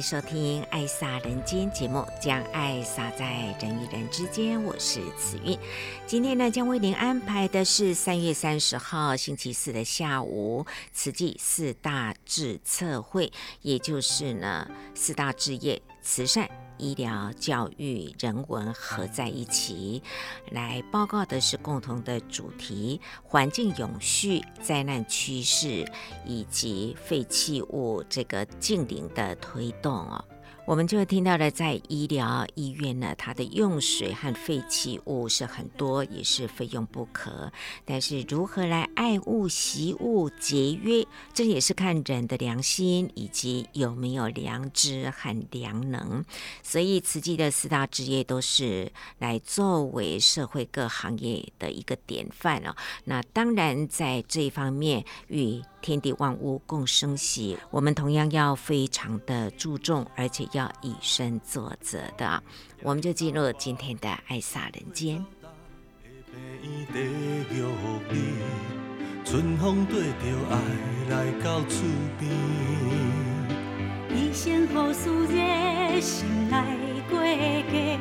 [0.00, 4.62] 收听《爱洒人间》节目，将爱洒在人与人之间。
[4.64, 5.58] 我是慈韵，
[6.06, 16.48] 今天呢，将为您安排的是三月三十号星期四的下午，慈济四大志测会，也就是呢四大志业慈善。
[16.80, 20.02] 医疗、教育、人文合在一起
[20.50, 25.84] 来报告的是共同的主题：环境永续、灾难趋势
[26.24, 30.24] 以及废弃物这个净零的推动哦。
[30.70, 37.52] 我们就听到了，在医疗医院呢，它的用水和废弃物是很多，也是非用不可。
[37.84, 41.04] 但是如何来爱物惜物节约，
[41.34, 46.24] 这也是看人的良心以及有没有良知和良能。
[46.62, 52.76] 所以慈济的四大职业都是来作为社会各行业的一个典范哦。
[53.06, 62.42] 那当然在这一方面与天地万物共生息，我们同样要非常的注重，而且要以身作则的。
[62.82, 65.24] 我们就进入今天的爱洒人间。
[69.22, 70.14] 春风对着
[70.50, 70.58] 爱
[71.08, 71.84] 来到厝
[72.18, 72.30] 边，
[74.12, 76.76] 一线好事热心来
[77.08, 78.00] 过家，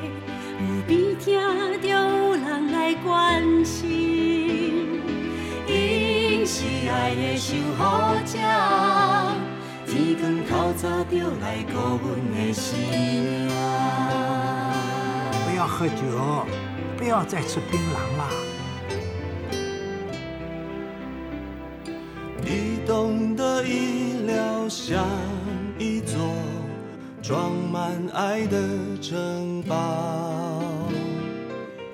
[0.59, 1.39] 有边听
[1.81, 4.28] 着有人来关心。
[6.61, 7.81] 是爱的守护
[8.25, 8.37] 者，
[9.87, 13.47] 天光透早就来顾阮的心。
[15.45, 16.45] 不要喝酒，
[16.97, 18.27] 不要再吃槟榔了。
[22.43, 25.07] 移动的医疗像
[25.77, 26.19] 一座
[27.21, 28.59] 装满爱的
[29.01, 30.61] 城堡，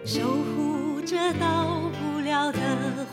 [0.04, 3.05] 守护着到不了的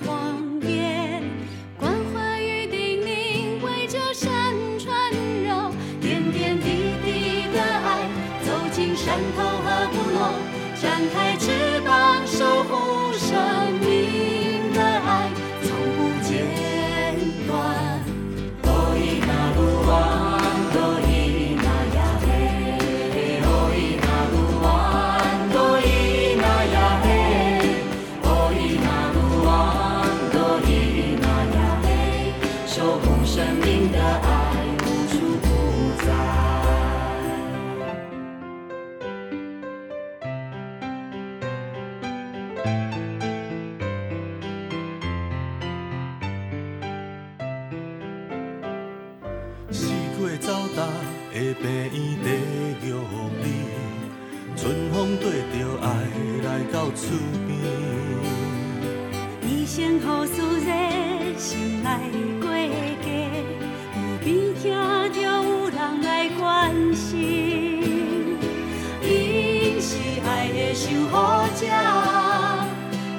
[71.52, 71.66] 护者，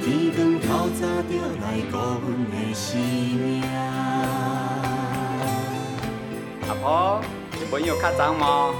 [0.01, 2.99] 天光透早就来顾阮的性
[3.37, 3.61] 命。
[6.67, 7.21] 阿婆，
[7.59, 8.73] 你朋友较脏吗？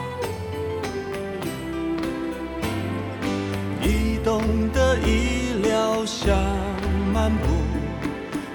[3.81, 4.41] 移动
[4.71, 6.35] 的医疗像
[7.13, 7.47] 漫步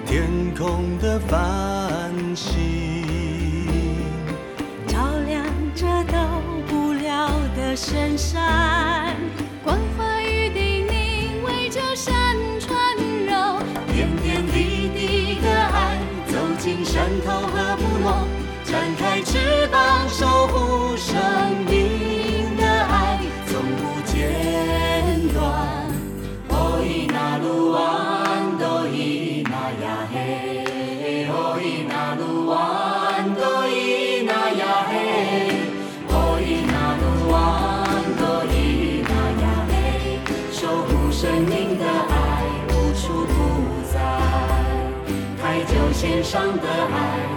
[0.04, 0.26] 天
[0.56, 2.56] 空的繁星，
[4.88, 4.98] 照
[5.28, 5.44] 亮
[5.76, 9.14] 着到不了的深山，
[9.62, 10.07] 关怀
[16.84, 18.26] 山头和部落，
[18.64, 21.16] 展开翅膀守护生
[21.66, 21.67] 命。
[46.28, 47.27] 上的爱。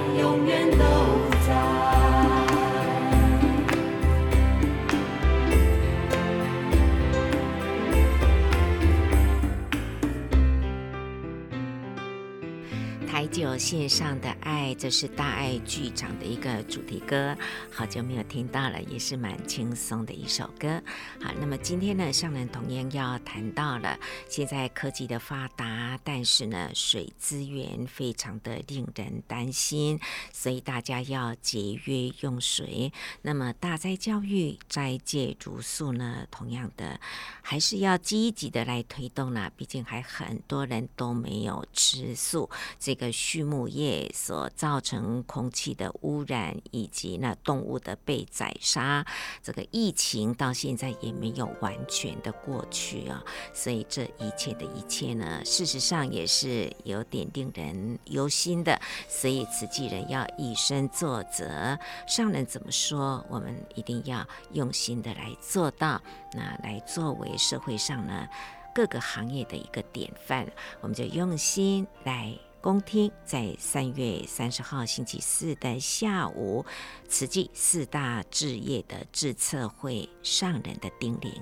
[13.61, 17.37] 线上的爱，这是大爱剧场的一个主题歌，
[17.71, 20.81] 好久没有听到了，也是蛮轻松的一首歌。
[21.21, 29.99] 好，那么今天呢，上人同样要谈到了，现在科技的发达，但是呢，水资源非常的令人担心，
[30.33, 32.91] 所以大家要节约用水。
[33.21, 36.99] 那么大斋教育斋戒茹素呢，同样的
[37.43, 42.49] 还是要积极的来推动呢，毕竟还很多人都没有吃素，
[42.79, 49.05] 这个畜畜牧业所造成空气的污染，以及那动物的被宰杀，
[49.43, 53.21] 这个疫情到现在也没有完全的过去啊。
[53.53, 58.79] 所以这一切的一切呢，事实上也是有点令人忧心的。
[59.09, 61.77] 所以慈济人要以身作则，
[62.07, 66.01] 上人怎么说，我们一定要用心的来做到，
[66.31, 68.29] 那来作为社会上呢
[68.73, 70.47] 各个行业的一个典范，
[70.79, 72.50] 我们就用心来。
[72.61, 76.63] 恭听，在三月三十号星期四的下午，
[77.07, 81.41] 慈济四大置业的致册会上人的叮咛。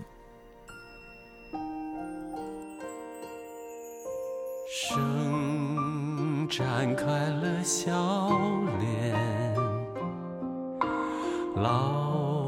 [4.71, 7.92] 生展开了笑
[8.80, 9.54] 脸，
[11.57, 12.48] 老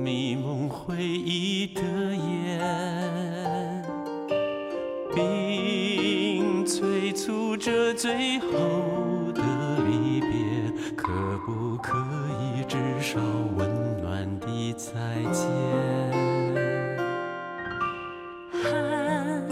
[0.00, 2.99] 迷蒙回忆的眼，
[7.62, 9.42] 这最后的
[9.86, 10.32] 离别，
[10.96, 11.08] 可
[11.44, 11.98] 不可
[12.40, 13.20] 以至少
[13.54, 14.90] 温暖的再
[15.30, 15.46] 见？
[18.62, 19.46] 汗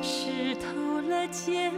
[0.00, 1.72] 湿透了肩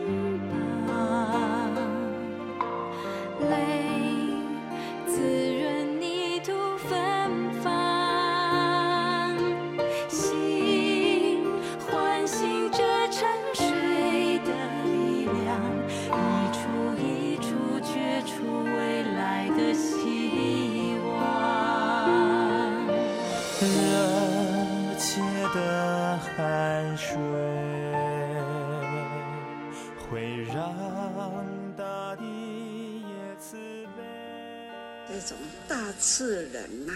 [35.28, 35.36] 种
[35.66, 36.92] 大自然呐，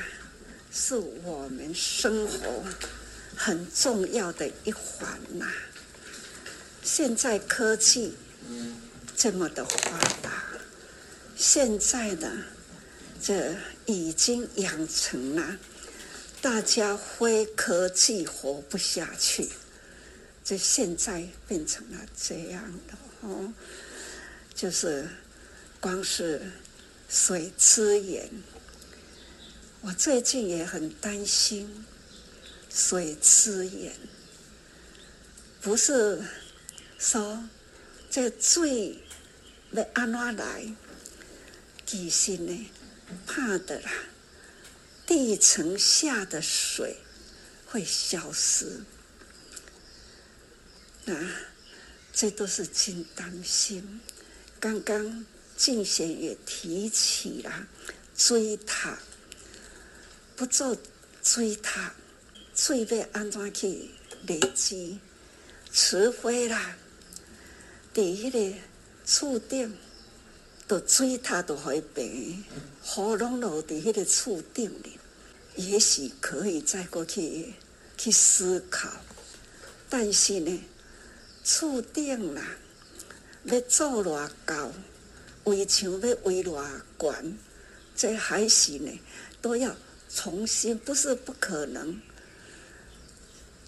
[0.73, 2.65] 是我们生活
[3.37, 5.47] 很重要的一环呐。
[6.83, 8.15] 现在科技
[9.17, 10.45] 这么的发达，
[11.37, 12.45] 现在呢，
[13.23, 13.55] 这
[13.87, 15.59] 已经养成了
[16.41, 19.49] 大家非科技活不下去。
[20.45, 23.53] 这现在变成了这样的哦，
[24.55, 25.07] 就是
[25.79, 26.51] 光是
[27.09, 28.31] 水资源。
[29.81, 31.87] 我最近也很担心
[32.69, 33.95] 水资源，
[35.63, 36.23] 不是
[36.99, 37.49] 说
[38.11, 38.99] 这水
[39.71, 40.75] 要安怎来，
[41.87, 42.71] 其实呢，
[43.27, 43.91] 怕的啦，
[45.07, 46.97] 地层下的水
[47.67, 48.83] 会消失，
[51.05, 51.15] 那
[52.13, 54.01] 这都是真担心。
[54.59, 55.25] 刚刚
[55.59, 57.67] 进贤也提起了
[58.17, 58.97] 追塔。
[60.37, 60.77] 不做
[61.21, 61.93] 追塔，
[62.55, 63.91] 水要安怎去
[64.29, 64.99] 累积？
[65.73, 66.77] 除非啦，
[67.93, 68.57] 第一个
[69.05, 69.77] 厝顶，
[70.69, 72.45] 都追塔都会平，
[72.97, 74.97] 雨拢落在迄个厝顶里，
[75.57, 77.53] 也许可以再过去
[77.97, 78.88] 去思考。
[79.91, 80.65] 但是呢，
[81.43, 82.43] 厝顶啦，
[83.43, 84.71] 要做偌高，
[85.49, 86.64] 围墙要围偌
[86.99, 87.38] 悬，
[87.97, 89.00] 这还是呢，
[89.43, 89.75] 都要。
[90.11, 92.00] 重新不是不可能，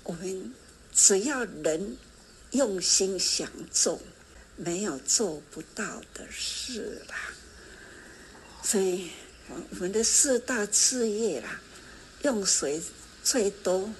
[0.04, 0.54] 我们
[0.90, 1.98] 只要人
[2.52, 4.00] 用心想做，
[4.56, 7.14] 没有做不到的事啦。
[8.62, 9.10] 所以，
[9.50, 11.60] 我们的四大事业啦，
[12.22, 12.80] 用水
[13.22, 13.92] 最多，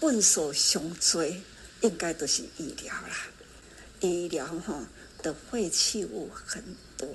[0.00, 1.40] 问所上最，
[1.80, 3.26] 应该都是医疗啦。
[4.00, 4.86] 医疗哈
[5.22, 6.62] 的废弃物很
[6.96, 7.08] 多，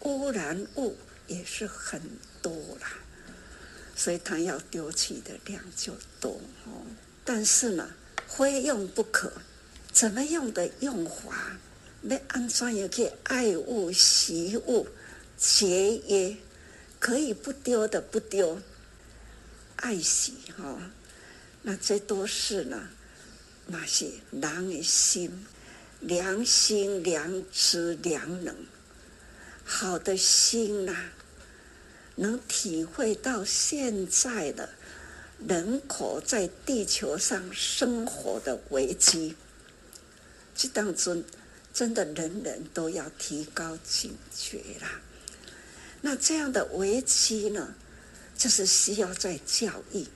[0.00, 0.96] 污染物
[1.26, 2.00] 也是很
[2.42, 2.92] 多啦。
[3.96, 6.82] 所以它要丢弃的量就多哦，
[7.24, 7.88] 但是呢，
[8.26, 9.32] 非用不可。
[9.92, 11.56] 怎么用的用法？
[12.02, 14.88] 要安装也可以爱物惜物，
[15.38, 16.36] 节约，
[16.98, 18.60] 可以不丢的不丢，
[19.76, 20.90] 爱惜哈。
[21.62, 22.88] 那这都是呢，
[23.68, 25.46] 那些人的心，
[26.06, 28.54] 良心、良知、良能，
[29.64, 30.94] 好的心呐、
[32.16, 34.68] 能体会到现在的
[35.48, 39.34] 人口在地球上生活的危机，
[40.54, 41.24] 这当中
[41.72, 45.00] 真的人人都要提高警觉啦。
[46.02, 47.74] 那这样的危机呢，
[48.36, 50.06] 就是需要在教育，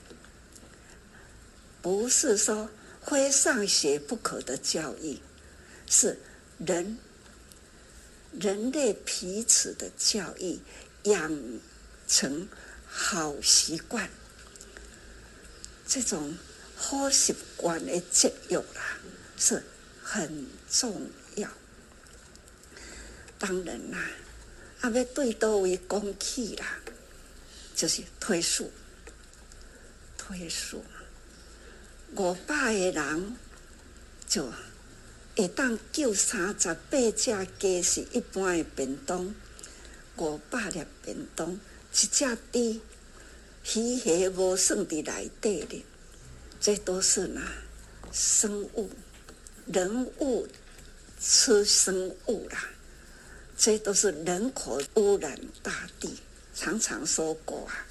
[1.80, 2.68] 不是说
[3.02, 5.18] 非上学不可的教育，
[5.88, 6.18] 是
[6.58, 6.98] 人
[8.38, 10.58] 人类彼此的教育，
[11.04, 11.60] 养
[12.06, 12.48] 成
[12.86, 14.10] 好习惯，
[15.86, 16.36] 这种
[16.76, 18.98] 好习惯的教育啦，
[19.36, 19.62] 是
[20.02, 21.48] 很重要。
[23.38, 23.98] 当然啦。
[24.80, 26.80] 啊，要对倒位讲起啦，
[27.74, 28.70] 就是推数，
[30.16, 30.84] 推数。
[32.14, 33.36] 五百个人
[34.28, 34.52] 就
[35.38, 39.32] 会当叫三十八只鸡是一般的便当，
[40.16, 41.58] 五百粒便当，一
[41.92, 42.80] 只猪
[43.76, 45.84] 鱼虾无算伫内底哩，
[46.60, 47.40] 这都是哪
[48.10, 48.90] 生物，
[49.66, 50.48] 人物
[51.20, 52.70] 吃生物啦。
[53.56, 56.18] 这都是人口污染大地，
[56.52, 57.86] 常常说过啊，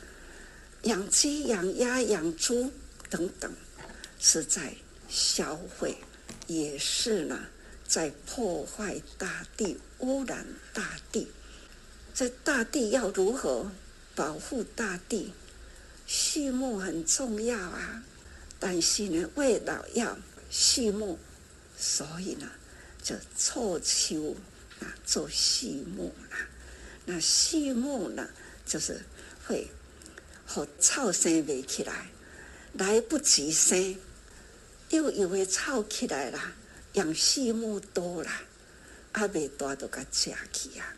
[0.81, 2.69] 养鸡、养鸭、养猪
[3.09, 3.49] 等等，
[4.19, 4.75] 是在
[5.07, 5.97] 消费，
[6.47, 7.39] 也是呢，
[7.87, 11.27] 在破坏大地、污染大地。
[12.13, 13.71] 这大地要如何
[14.15, 15.33] 保护大地？
[16.07, 18.03] 畜牧很重要啊，
[18.59, 20.17] 但是呢，为了要
[20.49, 21.19] 畜牧，
[21.77, 22.49] 所以呢，
[23.03, 24.35] 就凑秋。
[24.79, 26.37] 啊，做畜牧啦，
[27.05, 28.29] 那畜牧呢，
[28.63, 29.01] 就是
[29.47, 29.71] 会
[30.45, 32.11] 和草生不起来，
[32.73, 33.95] 来不及生，
[34.89, 36.39] 又以为吵起来了，
[36.93, 38.31] 养畜牧多了，
[39.13, 40.93] 阿未大都给吃去啊。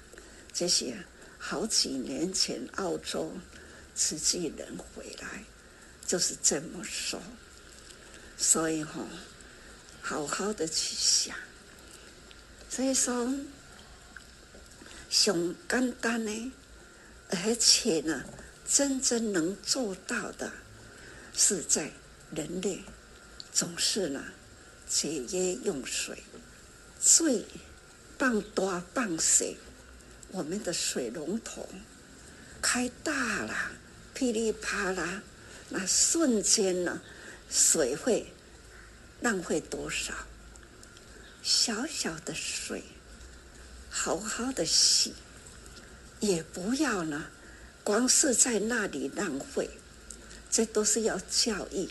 [0.53, 0.98] 这些
[1.38, 3.31] 好几年前澳洲
[3.96, 5.43] 慈济人回来，
[6.05, 7.19] 就是这么说，
[8.38, 9.05] 所以哈、
[10.01, 11.36] 好好的去想，
[12.69, 13.34] 所以说。
[15.12, 16.51] 上简单呢，
[17.31, 18.24] 而且呢，
[18.67, 20.51] 真正能做到的，
[21.34, 21.89] 是在
[22.29, 22.84] 人类
[23.60, 24.24] 总是呢
[24.88, 26.24] 节约用水，
[27.01, 27.44] 水
[28.18, 29.48] 半大半小，
[30.32, 31.68] 我们的水龙头
[32.62, 33.72] 开大了，
[34.13, 35.22] 噼里啪啦，
[35.68, 37.01] 那瞬间呢，
[37.50, 38.32] 水会
[39.20, 40.13] 浪费多少？
[41.44, 42.82] 小小的水。
[43.89, 45.13] 好好的洗，
[46.22, 47.25] 也不要呢，
[47.84, 49.70] 光是在那里浪费，
[50.50, 51.89] 这都是要教育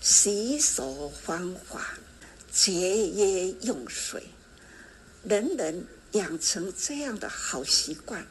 [0.00, 1.98] 洗手方法，
[2.52, 4.22] 节约用水，
[5.24, 8.24] 人人养成这样的好习惯，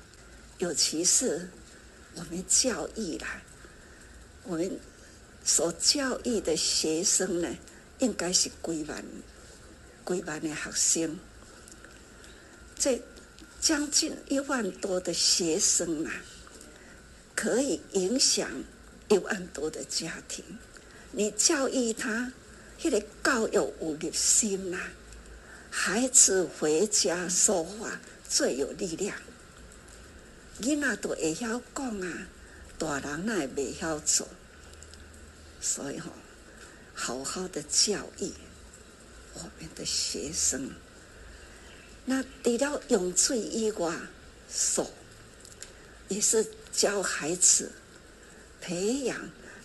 [0.60, 1.50] 尤其是
[2.16, 3.42] 我们教育啦，
[4.44, 4.80] 我们
[5.44, 7.58] 所教育的学生呢，
[8.00, 9.04] 应该是规范、
[10.04, 11.20] 规范的学生。
[12.78, 13.02] 这
[13.60, 16.12] 将近一万多的学生啊，
[17.36, 18.50] 可以影响
[19.10, 20.44] 一万多的家庭。
[21.18, 22.34] 你教育他，
[22.84, 24.78] 那个教育有热心呐，
[25.72, 29.16] 孩子回家说话最有力量。
[30.60, 32.28] 囡仔都会晓讲啊，
[32.78, 34.28] 大人那也未晓做。
[35.62, 36.12] 所以吼，
[36.94, 38.34] 好好的教育
[39.36, 40.70] 我们的学生。
[42.04, 43.96] 那除了用水以外，
[44.54, 44.92] 手
[46.10, 47.72] 也是教孩子
[48.60, 49.18] 培养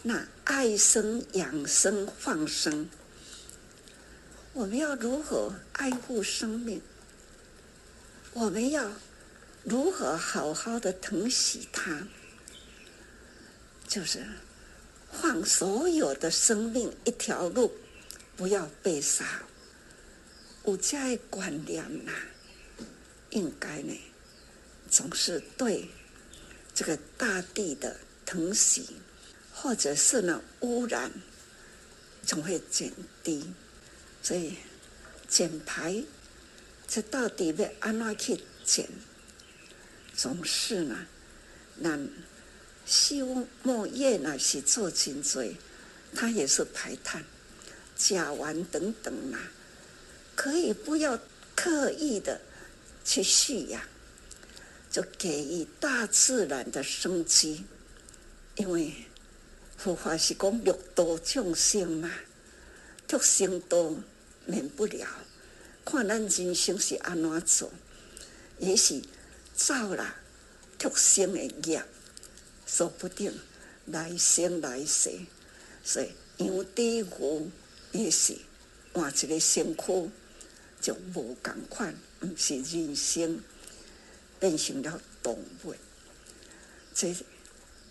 [0.03, 2.89] 那爱生、养生、放生。
[4.55, 6.81] 我们要如何爱护生命？
[8.33, 8.93] 我们要
[9.65, 12.07] 如何好好的疼惜它？
[13.87, 14.25] 就是
[15.13, 17.73] 放所有的生命一条路，
[18.37, 19.43] 不要被杀。
[20.65, 22.13] 有这样的观念呐，
[23.31, 24.01] 应该呢，
[24.89, 25.89] 总是对
[26.73, 28.97] 这个大地的疼惜，
[29.63, 31.13] 或者是呢污染，
[32.25, 32.91] 总会减
[33.23, 33.45] 低。
[34.23, 34.57] 所以
[35.29, 36.03] 减排，
[36.89, 38.89] 这到底要按哪去减？
[40.17, 41.07] 总是呢，
[41.77, 41.99] 那
[42.87, 45.45] 畜牧业呢是做真多，
[46.15, 47.23] 它也是排碳、
[47.97, 49.53] 甲烷等等啊。
[50.35, 51.21] 可以不要
[51.55, 52.41] 刻意的
[53.05, 53.83] 去蓄养，
[54.91, 57.65] 就给予大自然的生机，
[58.57, 58.95] 因为
[59.83, 62.13] 佛法是讲六道众生嘛，
[63.09, 63.95] 畜生道
[64.45, 65.09] 免不了。
[65.87, 67.73] 看咱人生是安怎做，
[68.59, 69.01] 也是
[69.57, 70.17] 造了
[70.79, 71.83] 畜生的业，
[72.67, 73.33] 说不定
[73.87, 75.13] 来生来世，
[75.83, 76.11] 所以
[76.45, 77.51] 养猪牛
[77.93, 78.37] 也是
[78.93, 80.11] 换一个身躯。
[80.83, 83.41] 就无共款，不是人生，
[84.39, 85.75] 变成了动物，
[86.95, 87.17] 这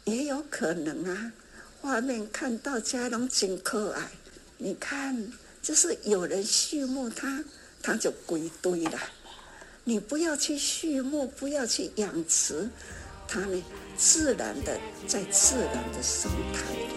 [0.05, 1.33] 也有可能啊。
[1.81, 4.11] 画面看到家龙真可爱，
[4.57, 5.31] 你看，
[5.61, 7.43] 就是有人畜牧它，
[7.81, 8.99] 它就归堆了。
[9.85, 12.69] 你不要去畜牧，不要去养殖，
[13.27, 13.63] 它呢，
[13.97, 16.89] 自然的在自然的生态里。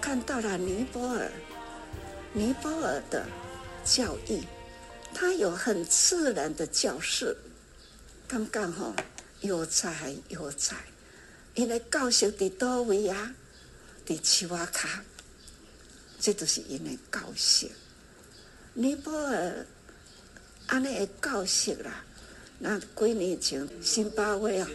[0.00, 1.30] 看到了尼泊尔，
[2.36, 3.26] 尼泊尔的
[3.82, 4.42] 教育，
[5.14, 7.34] 它有很自然的教室，
[8.28, 8.94] 刚刚好
[9.40, 10.76] 有在有在，
[11.54, 13.34] 因为教室在多位啊，
[14.04, 14.86] 在树仔脚，
[16.20, 17.70] 这都是因为教室。
[18.74, 19.66] 尼泊尔
[20.66, 22.04] 安尼的教室啦，
[22.58, 24.68] 那几年前辛巴威啊，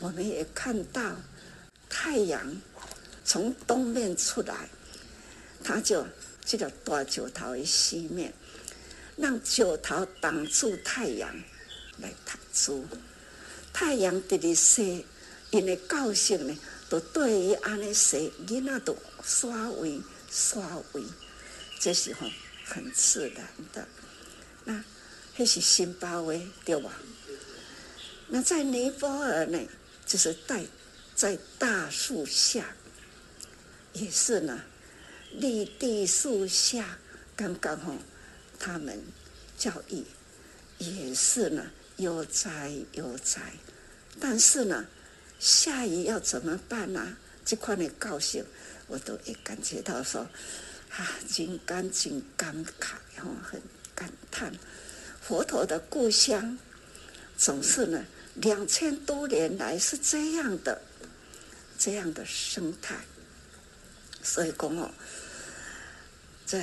[0.00, 1.14] 我们也看到
[1.88, 2.56] 太阳。
[3.24, 4.68] 从东面出来，
[5.62, 6.04] 他就
[6.44, 8.32] 这个大石头的西面，
[9.16, 11.34] 让石头挡住太阳
[11.98, 12.86] 来读书。
[13.72, 14.82] 太阳直直晒，
[15.50, 16.58] 因为教室呢，
[16.88, 21.02] 都对于安尼晒，囡仔都刷位刷位，
[21.80, 22.28] 这是吼
[22.64, 23.86] 很自然的。
[24.64, 24.84] 那
[25.36, 26.92] 那是辛巴威对吧？
[28.28, 29.58] 那在尼泊尔呢，
[30.04, 30.64] 就是在
[31.14, 32.74] 在大树下。
[33.94, 34.58] 也是呢，
[35.34, 36.98] 立地树下，
[37.34, 37.96] 刚刚好，
[38.58, 39.02] 他们
[39.56, 40.04] 教育
[40.78, 43.40] 也是呢，悠哉悠哉。
[44.20, 44.86] 但是呢，
[45.38, 48.44] 下雨要怎么办呢、这块的高兴，
[48.86, 50.20] 我都也感觉到说，
[50.90, 53.60] 啊，真干净感慨，然后很
[53.94, 54.52] 感叹，
[55.20, 56.58] 佛陀的故乡
[57.38, 60.82] 总是呢，两千多年来是这样的，
[61.78, 62.96] 这样的生态。
[64.22, 64.90] 所以讲哦，
[66.52, 66.58] 这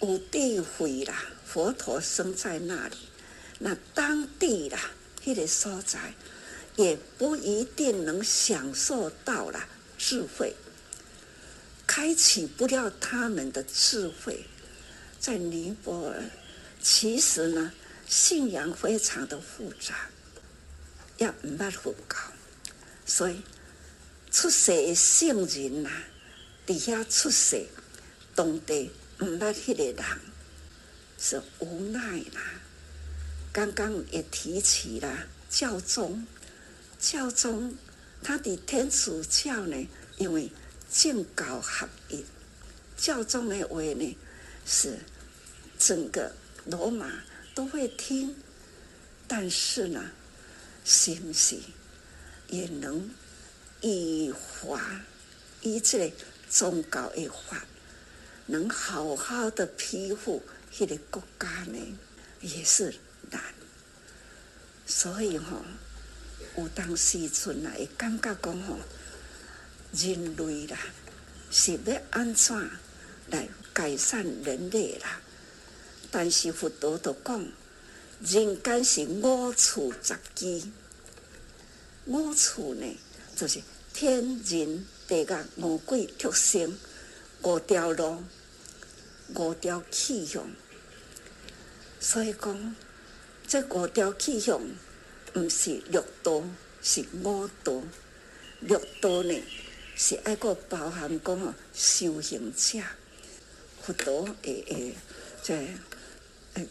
[0.00, 2.96] 有智慧啦，佛陀生在那里，
[3.58, 4.78] 那当地啦，
[5.24, 6.14] 那个所在
[6.76, 9.68] 也不一定能享受到了
[9.98, 10.54] 智慧，
[11.84, 14.44] 开启不了他们的智慧。
[15.18, 16.22] 在尼泊尔，
[16.80, 17.72] 其实呢，
[18.06, 20.10] 信仰非常的复杂，
[21.18, 22.16] 也唔捌佛教，
[23.04, 23.42] 所以
[24.30, 25.90] 出世的圣人呐。
[26.64, 27.66] 底下出世，
[28.36, 30.04] 当地唔捌迄个人
[31.18, 32.60] 是无奈啦。
[33.50, 36.26] 刚刚也提起了教宗，
[37.00, 37.74] 教宗
[38.22, 40.52] 他的天主教呢，因为
[40.92, 42.24] 政教合一，
[42.96, 44.16] 教宗的话呢
[44.66, 44.98] 是
[45.78, 46.30] 整个
[46.66, 47.10] 罗马
[47.54, 48.36] 都会听，
[49.26, 50.10] 但是呢，
[50.84, 51.58] 是不是
[52.48, 53.10] 也能
[53.80, 55.02] 以华
[55.62, 56.12] 以这？
[56.48, 57.66] 宗教的法，
[58.46, 61.98] 能好好的庇护迄个国家呢，
[62.40, 62.94] 也是
[63.30, 63.42] 难。
[64.86, 65.62] 所以吼、
[66.56, 68.78] 有当时阵来感觉讲吼，
[69.92, 70.78] 人类啦
[71.50, 72.70] 是要安怎
[73.30, 75.20] 来改善人类啦？
[76.10, 77.46] 但是佛陀都讲，
[78.20, 80.72] 人间是五处杂技，
[82.06, 82.96] 五处呢
[83.34, 83.60] 就是
[83.92, 84.86] 天人。
[85.08, 86.76] 地个五鬼畜生，
[87.46, 88.24] 五条路，
[89.36, 90.50] 五条气象。
[92.00, 92.74] 所以讲，
[93.46, 94.60] 这五条气象
[95.32, 96.42] 毋是六道，
[96.82, 97.80] 是五道。
[98.58, 99.40] 六道呢，
[99.94, 102.82] 是爱个包含讲哦，修行者，
[103.80, 104.94] 佛陀诶诶，
[105.40, 106.66] 即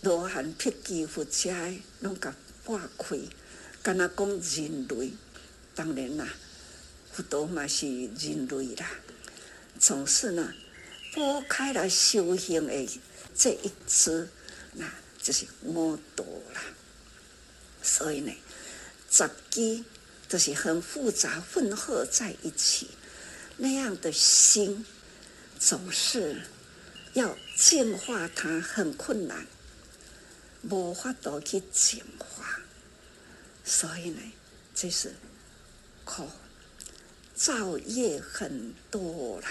[0.00, 1.52] 罗汉辟支佛者，
[2.00, 2.34] 拢甲
[2.64, 3.16] 拨开，
[3.80, 5.12] 敢若讲人类，
[5.76, 6.28] 当然啦。
[7.12, 8.90] 佛陀嘛是人类啦，
[9.78, 10.52] 总是呢
[11.12, 13.00] 拨开了修行的
[13.34, 14.28] 这一支，
[14.72, 14.90] 那
[15.22, 16.62] 就是五道啦。
[17.82, 18.32] 所以呢，
[19.08, 19.84] 杂技
[20.28, 22.88] 都是很复杂混合在一起，
[23.56, 24.84] 那样的心
[25.58, 26.42] 总是
[27.14, 29.46] 要净化它很困难，
[30.68, 32.60] 无法度去净化。
[33.64, 34.20] 所以呢，
[34.74, 35.14] 这是
[36.04, 36.28] 苦。
[37.36, 39.48] 造业很多啦，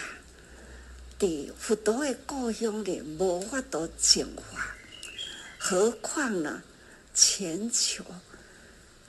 [1.19, 4.75] 在佛陀的故乡里无法度净化，
[5.59, 6.63] 何况呢？
[7.13, 8.03] 全球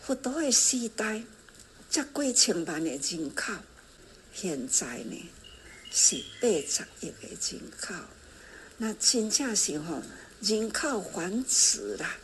[0.03, 1.23] 佛陀的时代，
[1.91, 3.55] 这几千万的人口，
[4.35, 5.31] 现在呢
[5.91, 7.95] 是八十亿的人口，
[8.77, 10.03] 那真正是吼
[10.43, 12.19] 人口繁殖啦，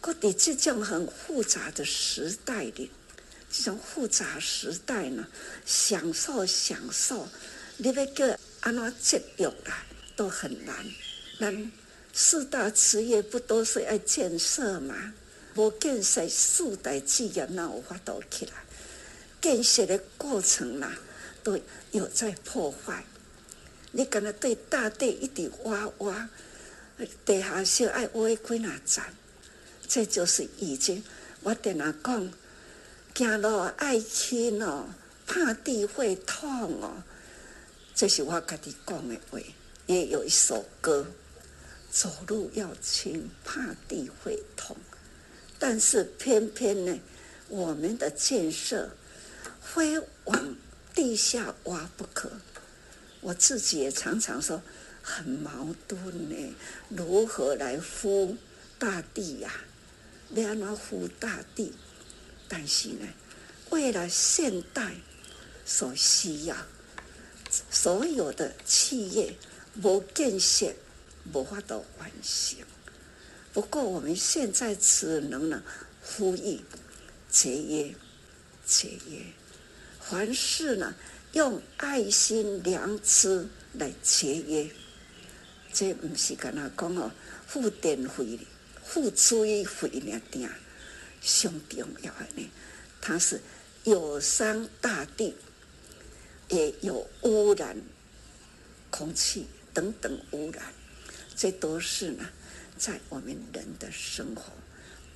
[0.00, 2.90] 搁在这种很复杂的时代里，
[3.56, 5.24] 这种复杂时代呢，
[5.64, 7.28] 享受享受，
[7.76, 9.86] 你要叫安怎节约啦，
[10.16, 10.74] 都很难。
[11.38, 11.52] 那
[12.12, 15.14] 四大职业不都是要建设吗？
[15.54, 18.52] 无建设，四大职业哪有法度起来？
[19.40, 20.98] 建设的过程啦，
[21.44, 21.56] 都
[21.92, 23.04] 有在破坏。
[23.92, 26.28] 你敢若对大地一直挖挖，
[27.24, 29.04] 地下室爱挖几哪层？
[29.86, 31.04] 这就是已经
[31.44, 32.32] 我跟他讲。
[33.14, 34.86] 走路爱轻哦，
[35.24, 37.04] 怕地会痛哦。
[37.94, 39.38] 这是我跟你讲的话。
[39.86, 41.06] 也有一首歌，
[41.90, 44.74] 走路要轻，怕地会痛。
[45.58, 46.98] 但是偏偏呢，
[47.48, 48.90] 我们的建设
[49.62, 50.56] 非往
[50.94, 52.32] 地下挖不可。
[53.20, 54.62] 我自己也常常说
[55.02, 56.54] 很矛盾呢，
[56.88, 58.38] 如何来护
[58.78, 59.52] 大地呀？
[60.30, 61.74] 要怎么护大地？
[62.48, 63.06] 但是呢，
[63.70, 64.94] 为了现代
[65.64, 66.56] 所需要，
[67.70, 69.34] 所有的企业
[69.82, 70.72] 无建设，
[71.32, 72.58] 无法度完成。
[73.52, 75.62] 不过我们现在只能呢
[76.02, 76.60] 呼吁
[77.30, 77.94] 节约，
[78.66, 79.22] 节约，
[80.00, 80.94] 凡事呢
[81.32, 84.70] 用爱心良知来节约。
[85.72, 87.10] 这不是跟他讲哦，
[87.46, 88.38] 付电费、
[88.84, 90.50] 付水费那点。
[91.24, 92.50] 上重要的呢，
[93.00, 93.40] 它是
[93.84, 95.34] 有伤大地，
[96.48, 97.80] 也有污染
[98.90, 100.62] 空气等等污染，
[101.34, 102.28] 这都是呢，
[102.76, 104.52] 在我们人的生活，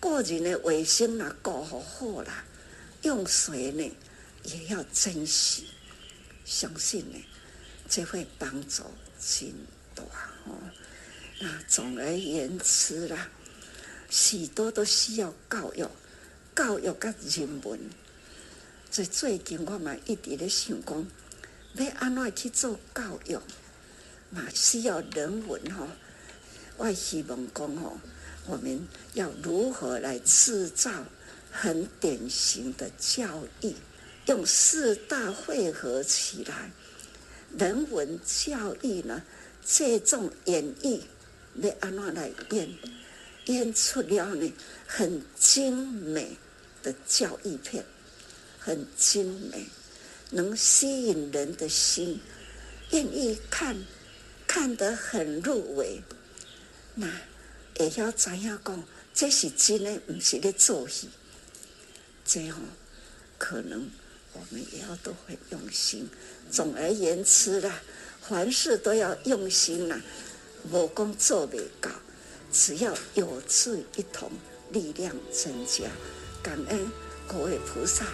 [0.00, 2.44] 个人的卫生啊，搞好好啦，
[3.02, 3.96] 用水呢
[4.44, 5.68] 也要珍惜，
[6.46, 7.18] 相信呢，
[7.86, 8.82] 这会帮助
[9.20, 9.52] 很
[9.94, 10.04] 多
[10.46, 10.58] 哦。
[11.40, 13.28] 那总而言之啦。
[14.08, 15.86] 许多都需要教育，
[16.54, 17.78] 教育甲人文。
[18.90, 21.06] 在最近我嘛一直咧想讲，
[21.74, 23.38] 要安怎去做教育，
[24.30, 25.86] 嘛需要人文吼。
[26.78, 27.98] 我希望讲吼，
[28.46, 30.90] 我们要如何来制造
[31.50, 33.74] 很典型的教育，
[34.26, 36.70] 用四大汇合起来，
[37.58, 39.22] 人文教育呢，
[39.64, 41.00] 这种演绎
[41.56, 42.70] 要安怎来演？
[43.48, 44.52] 演出了呢，
[44.86, 46.36] 很精美
[46.82, 47.84] 的教育片，
[48.58, 49.66] 很精美，
[50.30, 52.20] 能吸引人的心，
[52.90, 53.76] 愿意看，
[54.46, 56.02] 看得很入味。
[56.94, 57.10] 那
[57.78, 58.84] 也要怎样讲？
[59.14, 61.08] 这是真的，不是在做戏。
[62.24, 62.60] 这样
[63.38, 63.88] 可能
[64.34, 66.06] 我们也要都会用心。
[66.50, 67.80] 总而言之啦，
[68.20, 69.98] 凡事都要用心啦，
[70.70, 71.90] 无讲做不到。
[72.50, 74.30] 只要有志一同，
[74.70, 75.84] 力量增加，
[76.42, 76.90] 感恩
[77.26, 78.04] 各位菩萨。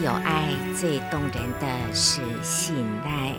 [0.00, 3.34] 有爱，最动人的是信赖。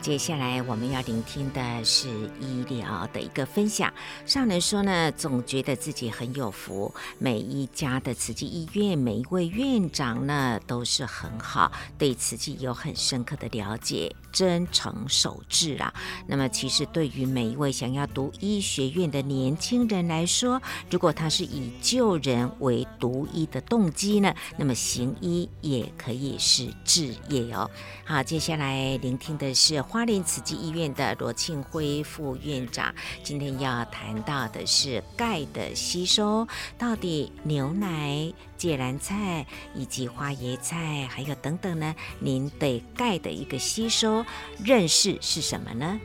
[0.00, 2.08] 接下来我们要聆听的是
[2.40, 3.92] 医疗的一个分享。
[4.24, 15.92] 上人说呢，总觉得自己很有福，每一家的慈济医院，每一位院长呢都是很好，对慈济有很深刻的了解，真诚守志啊。
[16.26, 27.68] 那么其实对于每一位想要读医学院的年轻人来说，如果他是以救人为读医的动机呢，那么行医也可以是志业哦。
[28.04, 29.82] 好，接下来聆听的是。
[29.88, 36.46] 花莲慈济医院的罗庆辉副院长，今天要谈到的是钙的吸收，
[36.76, 41.94] 到底牛奶、芥蓝菜以及花椰菜，还有等等呢？
[42.18, 44.26] 您对钙的一个吸收
[44.62, 45.98] 认识是什么呢？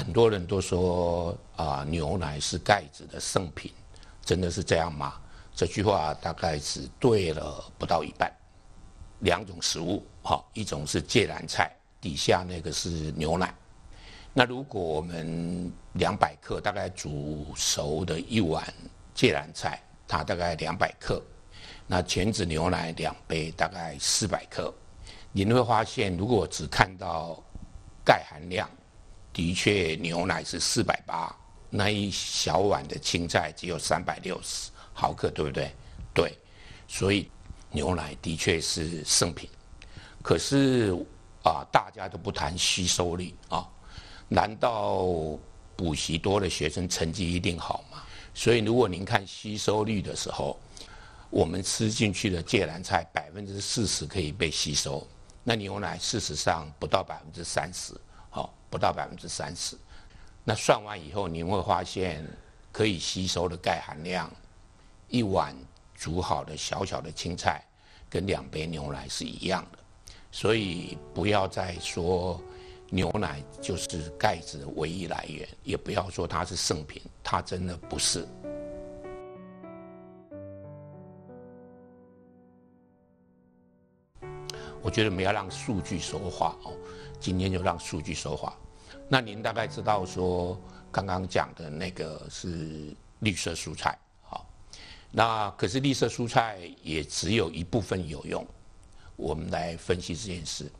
[0.00, 3.70] 很多人都说啊，牛奶是钙质的圣品，
[4.24, 5.20] 真的是这样吗？
[5.54, 8.32] 这句话大概只对了不到一半。
[9.18, 13.54] 两种食物，哈，一种是芥蓝菜，底下那个是牛奶。
[14.32, 18.64] 那如果我们两百克，大概煮熟的一碗
[19.14, 21.22] 芥蓝菜，它大概两百克。
[21.86, 24.72] 那全脂牛奶两杯，大概四百克。
[25.30, 27.38] 你会发现，如果只看到
[28.02, 28.66] 钙含量。
[29.32, 31.34] 的确，牛奶是四百八，
[31.70, 35.70] 那一小碗的青菜只有三百六十毫克，对不对？
[36.12, 36.32] 对，
[36.88, 37.30] 所以
[37.70, 39.48] 牛奶的确是圣品。
[40.22, 40.92] 可是
[41.44, 43.66] 啊，大家都不谈吸收率啊，
[44.28, 45.06] 难道
[45.76, 48.02] 补习多的学生成绩一定好吗？
[48.34, 50.58] 所以，如果您看吸收率的时候，
[51.30, 55.06] 我们吃进去的芥蓝菜百分之四十可以被吸收，
[55.42, 57.94] 那牛奶事实上不到百分之三十。
[58.30, 59.76] 好不到百分之三十，
[60.44, 62.24] 那算完以后，你会发现
[62.72, 64.30] 可以吸收的钙含量，
[65.08, 65.54] 一碗
[65.94, 67.62] 煮好的小小的青菜
[68.08, 69.78] 跟两杯牛奶是一样的，
[70.30, 72.40] 所以不要再说
[72.88, 78.26] 牛奶就是钙质的唯一来源，也不要说它是圣品，它真的不是。
[84.82, 86.72] 我觉得我们要让数据说话哦。
[87.20, 88.56] 今天就让数据说话。
[89.08, 90.58] 那您大概知道说，
[90.90, 94.46] 刚刚讲的那个是绿色蔬菜，好。
[95.10, 98.44] 那可是绿色蔬菜也只有一部分有用。
[99.16, 100.70] 我们来分析这件事。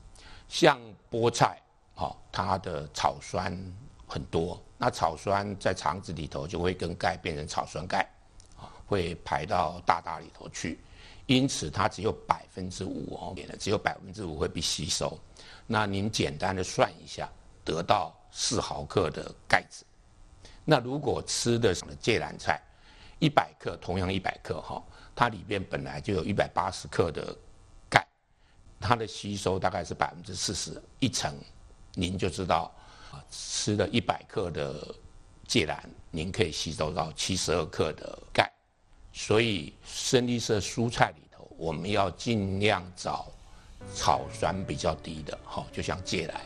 [0.48, 1.61] 像菠菜，
[1.94, 3.57] 好，它的草酸
[4.07, 4.61] 很多。
[4.79, 8.09] 那草酸在肠子里头就会跟钙变成草酸钙，
[8.57, 10.81] 啊，会排到大大里头去。
[11.26, 15.16] 因此它只有百分之五哦，只有百分之五会被吸收。
[15.72, 17.30] 那您简单的算一下，
[17.64, 19.85] 得到四毫克的钙质。
[20.64, 22.61] 那如果吃的什么芥蓝菜，
[23.20, 24.83] 一百克同样一百克哈，
[25.14, 27.37] 它里边本来就有一百八十克的
[27.88, 28.04] 钙，
[28.80, 31.33] 它的吸收大概是百分之四十，一成，
[31.94, 32.74] 您就知道，
[33.30, 34.92] 吃了一百克的
[35.46, 38.52] 芥蓝，您可以吸收到七十二克的钙。
[39.12, 43.28] 所以深绿色蔬菜里头，我们要尽量找。
[43.95, 46.40] 草酸比较低的，好，就像芥蓝。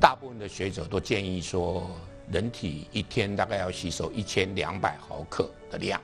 [0.00, 1.90] 大部分的学者都建议说，
[2.30, 6.00] 人体一天大概要吸收一千两百毫克的量。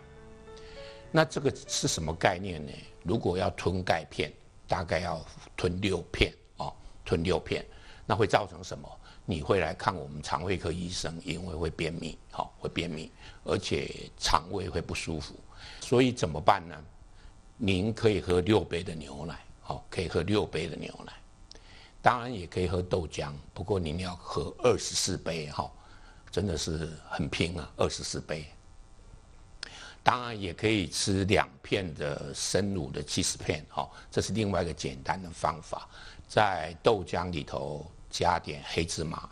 [1.12, 2.72] 那这个是什么概念呢？
[3.04, 4.32] 如果要吞钙片，
[4.66, 5.24] 大概要
[5.56, 7.64] 吞六片哦，吞六片，
[8.04, 8.88] 那会造成什么？
[9.24, 13.12] 你会来看我们肠胃科医生，因为会便秘，好，会便秘，
[13.44, 15.34] 而且肠胃会不舒服。
[15.84, 16.74] 所以怎么办呢？
[17.58, 21.12] 您可以喝六杯的牛奶，好，可以喝六杯的牛奶。
[22.00, 25.70] 当然也可以喝豆浆，不过您要喝二十四杯，哈，
[26.30, 28.46] 真的是很拼啊，二十四杯。
[30.02, 35.86] 当然也可以吃两片的生乳的起司片，哈，这是另外一个简单的方法，
[36.26, 39.28] 在豆浆里头加点黑芝麻。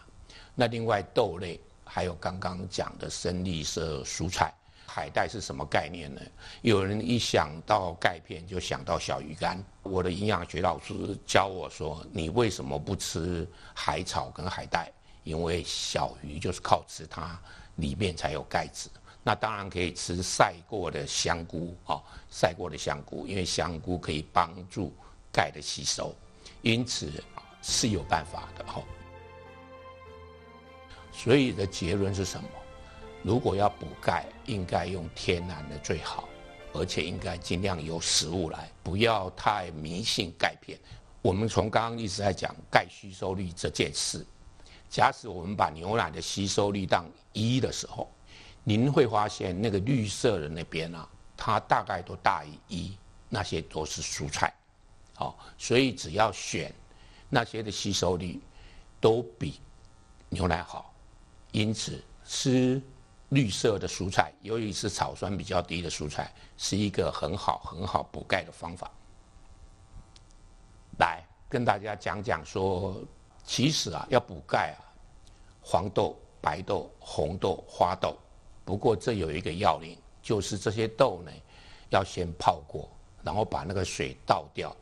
[0.54, 4.54] 那另外豆类还有刚刚讲的深绿色蔬菜。
[4.94, 6.20] 海带是什么概念呢？
[6.61, 9.59] 有人一想到钙片就想到小鱼干。
[9.83, 14.92] 我的营养学老师教我说：“你为什么不吃海草跟海带？
[15.24, 17.40] 因为小鱼就是靠吃它，
[17.76, 18.90] 里面才有钙质。
[19.22, 24.92] 那当然可以吃晒过的香菇啊，晒过的香菇，因为香菇可以帮助
[25.33, 26.14] 钙的吸收，
[26.61, 27.11] 因此
[27.62, 28.83] 是有办法的哈。
[31.11, 32.46] 所以的结论是什么？
[33.22, 36.28] 如果要补钙，应该用天然的最好，
[36.72, 40.78] 而且应该尽量由食物来，不要太迷信钙片。
[41.22, 44.26] 我们从刚刚一直在讲钙吸收率这件事，
[44.90, 48.11] 假使我们把牛奶的吸收率当一的时候，
[48.64, 52.96] 您会发现那个绿色的那边啊，它大概都大于一，
[53.28, 54.52] 那些都是蔬菜，
[55.14, 56.74] 好，所以只要选
[57.28, 58.40] 那些的吸收率
[59.00, 59.61] 都比
[60.28, 60.92] 牛奶好，
[61.52, 62.82] 因此吃
[63.33, 68.90] 绿色的蔬菜，尤其是草酸比较低的蔬菜，是一个很好很好补钙的方法。
[70.99, 72.95] 来跟大家讲讲说，
[73.42, 74.85] 其实啊，要补钙啊，
[75.62, 78.14] 黄豆、白豆、红豆、花豆。
[78.66, 81.33] 不过这有一个要领，就是这些豆呢，
[81.88, 82.87] 要先泡过，
[83.23, 84.77] 然后把那个水倒掉，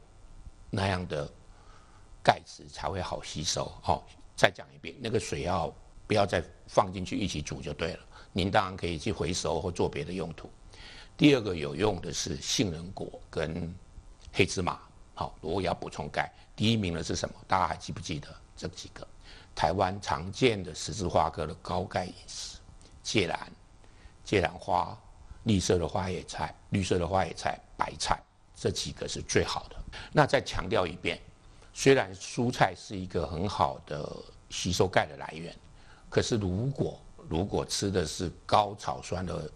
[0.70, 1.30] 那样的
[2.20, 3.70] 钙质才会好吸收。
[3.80, 4.02] 好、哦，
[4.34, 5.72] 再讲一遍，那个水要
[6.08, 8.00] 不要再放进去一起煮就对了。
[8.32, 10.50] 您当然可以去回收或做别的用途。
[11.16, 13.74] 第二个有用的是杏仁果跟
[14.32, 14.80] 黑芝麻。
[15.14, 17.34] 好，如果要补充钙，第一名的是什么？
[17.46, 19.06] 大家还记不记得这几个？
[19.54, 22.58] 台湾常见的十字花科的高钙饮食：
[23.02, 23.52] 芥蓝、
[24.24, 24.96] 芥蓝花、
[25.42, 28.18] 绿色的花叶菜、绿色的花叶菜、白菜，
[28.54, 29.76] 这几个是最好的。
[30.12, 31.20] 那再强调一遍，
[31.74, 34.08] 虽然蔬菜是一个很好的
[34.48, 35.54] 吸收钙的来源，
[36.08, 36.98] 可是如果
[37.30, 39.48] 如果吃的是高草酸的，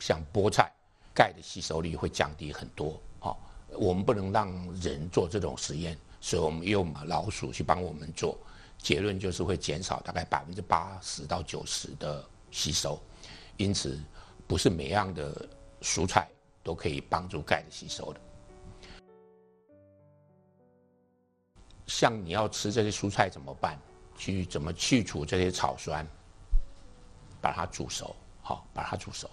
[0.00, 0.68] 像菠菜，
[1.14, 3.00] 钙的吸收率会降低很多。
[3.20, 8.36] 好我们不能让人做这种实验，所以我们用老鼠去帮我们做，
[8.76, 13.00] 结论就是会减少大概百分之八十到九十的吸收。
[13.56, 13.96] 因此，
[14.48, 15.48] 不是每样的
[15.80, 16.28] 蔬菜
[16.60, 18.20] 都可以帮助钙的吸收的。
[21.86, 23.78] 像你要吃这些蔬菜怎么办？
[24.16, 26.04] 去怎么去除这些草酸？
[27.42, 29.28] 把它煮熟，好，把它煮熟，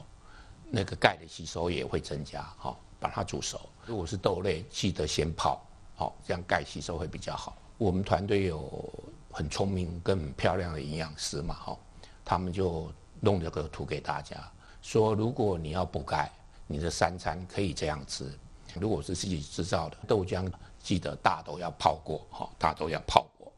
[0.69, 2.77] 那个钙的吸收也会增加，好。
[3.01, 3.57] 把它煮熟。
[3.85, 7.57] 如果是豆类，记得先泡，好，这样钙吸收会比较好。
[7.77, 8.93] 我们团队有
[9.31, 11.77] 很聪明跟很漂亮的营养师嘛，哈，
[12.25, 12.91] 他们就
[13.21, 14.35] 弄这个图给大家，
[14.81, 16.29] 说如果你要补钙，
[16.67, 18.29] 你的三餐可以这样吃。
[18.77, 20.51] 如果是自己制造的豆浆，
[20.83, 23.49] 记得大豆要泡过，哈，大豆要泡过。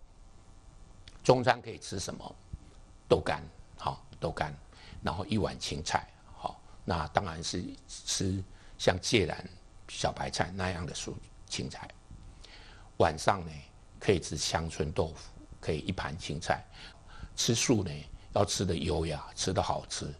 [1.24, 2.36] 中餐可以吃什么？
[3.10, 3.42] 豆干，
[4.22, 4.56] 豆干，
[5.02, 6.08] 然后一碗青菜，
[6.38, 8.42] 好，那当然是吃。
[8.78, 9.48] 像芥蓝、
[9.90, 11.14] 小白菜那样的蔬
[11.46, 11.88] 青菜，
[12.98, 13.52] 晚上呢
[14.00, 16.66] 可以吃香椿豆腐，可以一盘青菜。
[17.36, 17.92] 吃素呢
[18.34, 20.12] 要吃得优雅，吃得好吃，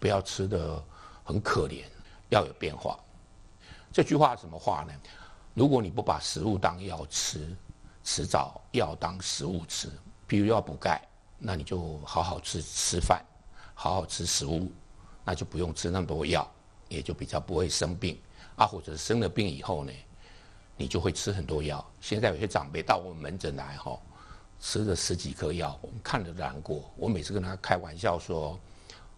[0.00, 0.84] 不要吃得
[1.22, 1.84] 很可怜，
[2.28, 2.98] 要有变化。
[3.92, 4.92] 这句话什么话呢？
[5.54, 7.56] 如果你不把食物当药吃，
[8.02, 9.88] 迟早要当食物吃。
[10.26, 11.06] 比如要补钙，
[11.38, 13.24] 那你就好好吃吃饭，
[13.80, 14.72] 好好吃食物，
[15.24, 16.50] 那就不用吃那么多药。
[16.88, 18.18] 也就比较不会生病
[18.56, 19.92] 啊，或者生了病以后呢，
[20.74, 21.86] 你就会吃很多药。
[22.00, 24.00] 现在有些长辈到我们门诊来哈，
[24.58, 26.90] 吃了十几颗药，我们看着难过。
[26.96, 28.58] 我每次跟他开玩笑说：“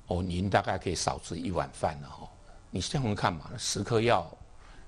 [0.08, 2.28] 哦，您大概可以少吃一碗饭了哈。”
[2.70, 4.28] 你想想看嘛，十颗药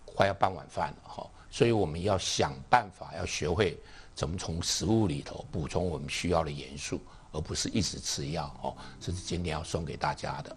[0.05, 1.31] 快要半碗饭了哈。
[1.49, 3.79] 所以我们要想办法，要学会
[4.13, 7.01] 怎么从食物里头补充我们需要的元素，
[7.33, 8.77] 而不是一直吃药哦。
[9.01, 10.57] 这是今天要送给大家的。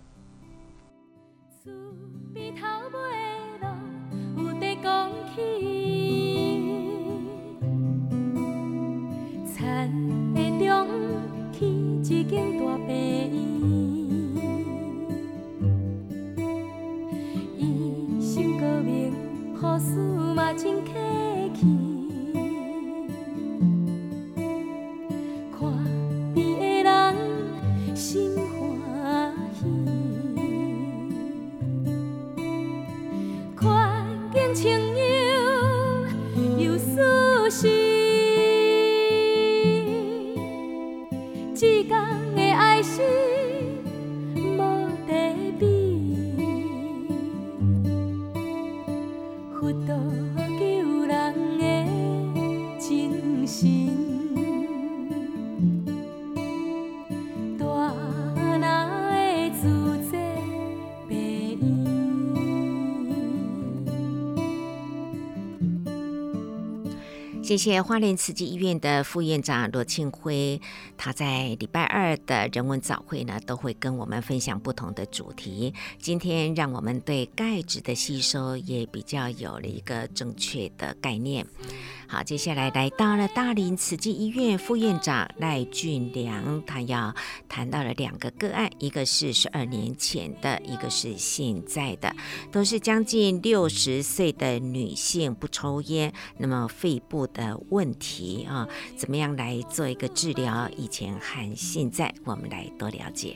[17.58, 19.14] 医生高明，
[19.56, 19.96] 护士
[20.36, 20.92] 嘛真客
[67.58, 70.60] 谢谢花莲慈济医院的副院长罗庆辉，
[70.98, 75.74] 他在礼拜二的人文早会呢，都会跟我们分享不同的主题。
[75.98, 81.48] 今天让我们对钙质的吸收也比较有了一个正确的概念。
[82.08, 87.14] 好，接下来来到了大林慈济医院副院长赖俊良，他要
[87.50, 92.16] 谈到了两个个案，一个是十二年前的，一个是现在的，
[92.52, 100.70] 都是将近六十岁的女性不抽烟，那么肺部的问题啊，怎么样来做一个治疗？
[100.78, 103.36] 以前和现在，我们来多了解。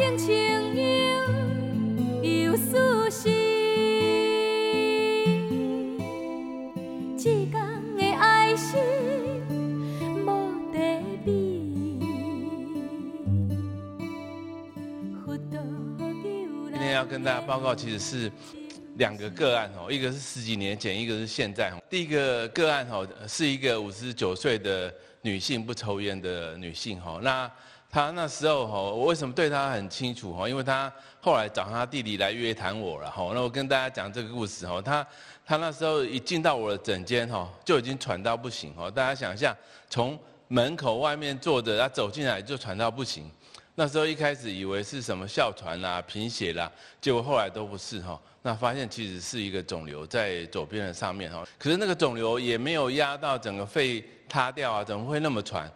[0.00, 0.16] 今
[16.78, 18.32] 天要跟大家报告，其实是
[18.96, 21.70] 两个个案哦，一个是十几年前，一个是现在。
[21.90, 27.20] 第一个个案哦，是一个五十九岁的女性，不抽烟的女性哈。
[27.22, 27.50] 那
[27.92, 30.48] 他那时候哈，我为什么对他很清楚哈？
[30.48, 33.32] 因为他后来找他弟弟来约谈我了哈。
[33.34, 35.04] 那我跟大家讲这个故事哈，他
[35.44, 38.88] 他那时候一进到我的诊间哈，就已经喘到不行哈。
[38.88, 39.56] 大家想象，
[39.88, 40.16] 从
[40.46, 43.28] 门口外面坐着，他走进来就喘到不行。
[43.74, 46.70] 那时候一开始以为是什么哮喘啦、贫血啦，
[47.00, 48.20] 结果后来都不是哈。
[48.42, 51.44] 那发现其实是一个肿瘤在左边的上面哈。
[51.58, 55.70] 可是那个肿瘤也没有压到整个肺塌掉啊，怎么会那么喘？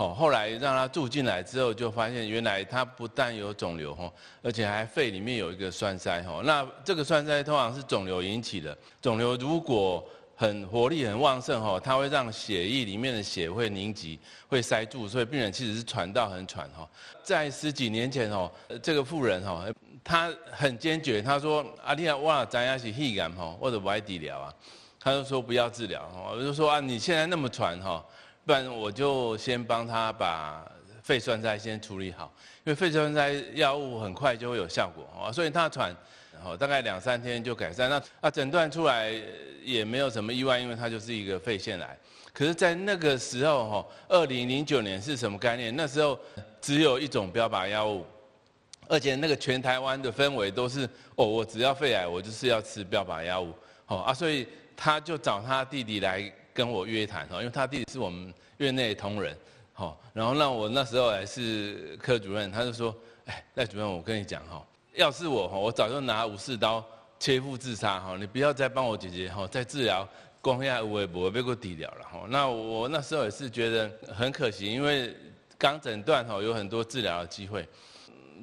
[0.00, 4.10] 好，后来让他住进来之后，就发现原来他不但有肿瘤哈，
[4.42, 6.40] 而且还肺里面有一个栓塞哈。
[6.42, 10.02] 那这个栓塞通常是肿瘤引起的，肿瘤如果
[10.34, 16.88] 很活力很旺盛哈，它会让血液里面的血会凝集，会塞住，所以病人其实是喘到很喘哈。
[17.22, 18.50] 在十几年前哦，
[18.82, 19.66] 这个妇人哈，
[20.02, 24.54] 她很坚决，她说阿丽亚哇，咱要是肺癌哈，或者不爱治疗啊，
[24.98, 28.02] 她就说不要治疗，我就说啊，你现在那么喘哈，
[28.50, 30.68] 不然我就先帮他把
[31.04, 32.34] 肺栓塞先处理好，
[32.64, 35.94] 因为肺栓塞药物很快就会有效果啊，所以他喘。
[36.42, 37.88] 好，大概两三天就改善。
[37.88, 39.12] 那啊，诊断出来
[39.62, 41.96] 也没有什么意外，因为他就是一个肺腺癌。
[42.32, 45.72] 可是，在那个时候，哈，二零零九年是什么概念？
[45.76, 46.18] 那时候
[46.60, 48.04] 只有一种标靶药物，
[48.88, 53.54] 而且那个全台湾的氛围都是，哦，我只要肺癌，我就是要吃标靶药物。
[53.86, 54.44] 哦啊，所以
[54.76, 59.34] 他就找他弟弟来跟我约谈，哈，因为他弟弟是我们院内同仁，
[59.72, 62.94] 好，然后让我那时候还是科主任，他就说，
[63.24, 64.62] 哎，赖主任，我跟你讲，哈。
[64.94, 66.84] 要是我哈，我早就拿武士刀
[67.18, 68.14] 切腹自杀哈！
[68.18, 70.06] 你不要再帮我姐姐哈，再治疗
[70.42, 72.26] 光下微博被我抵掉了哈。
[72.28, 75.16] 那我那时候也是觉得很可惜，因为
[75.56, 77.66] 刚诊断哈，有很多治疗的机会，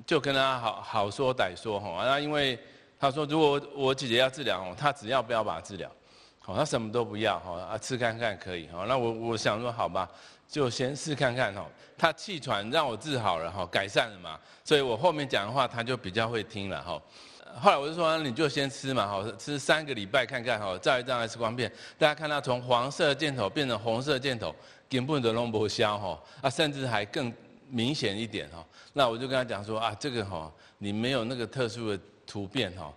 [0.08, 2.04] 就跟他好好说歹说哈。
[2.04, 2.58] 那因为
[2.98, 5.92] 他说如果我姐姐要治疗哦，他只要标靶治疗，
[6.48, 8.86] 好，他什么都不要哈，啊吃看看可以哈。
[8.88, 10.10] 那我我想说好吧。
[10.50, 11.68] 就先试看看哈，
[11.98, 17.02] 他气喘让我治好了哈，改善了嘛，所以我后面讲的话他就比较会听了哈。
[17.60, 24.56] 后来我就说你就先吃嘛，好，吃三个礼拜看看哈，照一张 X 光片，大家看到从黄色箭头变成红色箭头，
[24.90, 27.30] 根本都弄不消哈，啊，甚至还更
[27.68, 28.66] 明显一点哈。
[28.94, 32.94] 那我就跟他讲说啊，这个哈，你没有那个特殊的突变哈，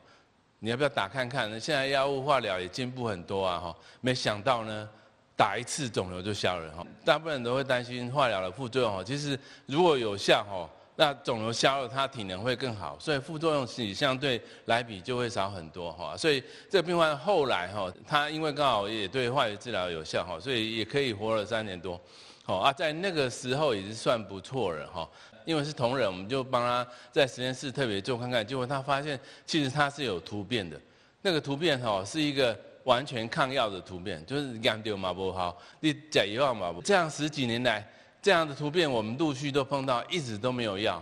[0.61, 1.58] 你要不要打看看呢？
[1.58, 4.88] 现在药物化疗也进步很多啊哈，没想到呢。
[5.36, 9.02] 打一次肿瘤就消了哈，大部分人都会担心化疗的副作用哈。
[9.02, 16.14] 其实如果有效哈，那肿瘤消了，它体能会更好，所以副作用是相对来比就会少很多哈。
[16.14, 21.98] 所以这个病患后来哈，他因为刚好也对化学治疗有效哈，所以也可以活了三年多。
[22.44, 25.08] 好啊，在那个时候也是算不错了哈。
[25.51, 30.80] 因为是同仁，我们就帮他在实验室特别做看看，结果他发现其实他是有突变的，
[31.22, 32.57] 那个突变哈是一个。
[32.84, 37.86] 完全抗药的突变，就是养掉嘛不好，你假药嘛不，这样十几年来
[38.22, 41.01] 这样的突变，我们陆续都碰到，一直都没有药，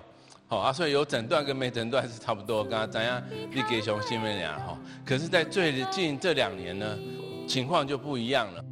[0.49, 2.65] 好啊，所以有诊断跟没诊断是差不多。
[2.65, 3.23] 刚刚怎样？
[3.53, 4.77] 你给熊新闻讲哈，
[5.07, 6.99] 可是，在最近这两年呢，
[7.47, 8.65] 情况就不一样了。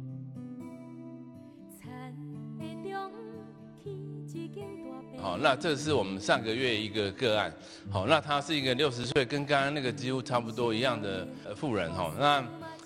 [5.37, 7.53] 那这是我们上个月一个个案，
[7.91, 12.43] 好，那他是一个六十岁，跟刚刚那个几乎差不多一样的妇人哈，那。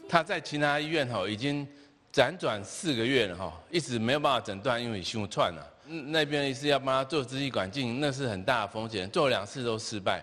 [0.10, 1.66] 他在其他医院哈已经
[2.12, 5.66] 辗转四个月了哈，一直没有办法诊断，因为胸串了。
[6.08, 10.22] 那边医师要帮他做支气管镜，那是很大的风险，做两次都失败。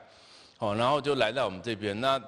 [0.59, 1.99] 哦，然后就来到我们这边。
[2.03, 2.21] 那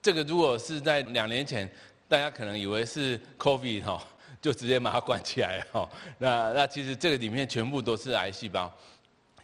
[0.00, 1.68] 这个如果是在两年前，
[2.06, 4.00] 大家可能以为是 COVID 哈，
[4.40, 5.90] 就直接把它关起来哈。
[6.18, 8.72] 那那其实这个里面全部都是癌细胞。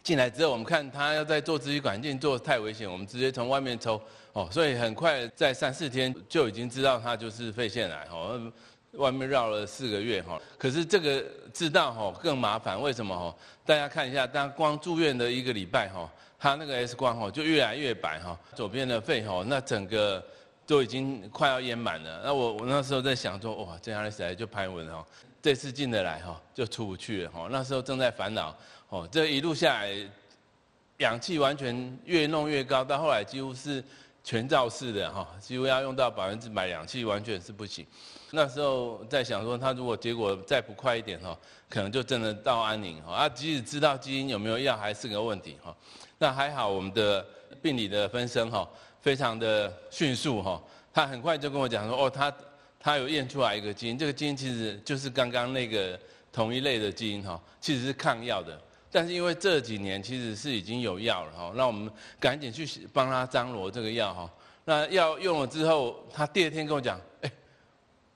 [0.07, 4.01] 进来之后，我们看他要在做支气管镜，做太危险，我们直接从外面抽。
[4.31, 8.07] 哦，所以很快在三四天就已经知道他就是肺腺癌。
[8.09, 8.39] 哦，
[8.93, 10.39] 外面绕了四个月哈。
[10.57, 11.21] 可是这个
[11.53, 13.35] 知道哈更麻烦，为什么哈？
[13.65, 20.23] 大家看一下，当光住院的一个礼拜哈，他那个 X 光哈就越来越白哈，左边的肺哈那整个
[20.65, 22.21] 都已经快要淹满了。
[22.23, 25.05] 那我我那时候在想说，哇，这样的起来就拍稳哈，
[25.41, 27.49] 这次进得来哈就出不去了哈。
[27.51, 28.55] 那时候正在烦恼
[28.89, 29.95] 哦，这一路下来。
[30.97, 33.83] 氧气完全越弄越高，到后来几乎是
[34.23, 37.85] 全罩式的哈，几乎要用到百分之百氧气，完全是不行。
[38.31, 41.37] 那时候在想说，他如果结果再不快一点哈，
[41.69, 43.13] 可能就真的到安宁哈。
[43.13, 45.75] 啊，即使知道基因有没有药，还是个问题哈。
[46.17, 47.23] 那还好，我们的
[47.61, 48.67] 病理的分身哈，
[48.99, 50.59] 非常的迅速哈，
[50.91, 52.33] 他很快就跟我讲说，哦，他
[52.79, 55.99] 他有验出来一个基因，这个基因其实就是刚刚那个
[56.33, 58.59] 同一类的基因哈，其实是抗药的。
[58.91, 64.31] 但是因为这几年其实是已经有药了哈，那我们赶紧去帮他张罗这个药哈。
[64.65, 67.31] 那药用了之后，他第二天跟我讲，哎，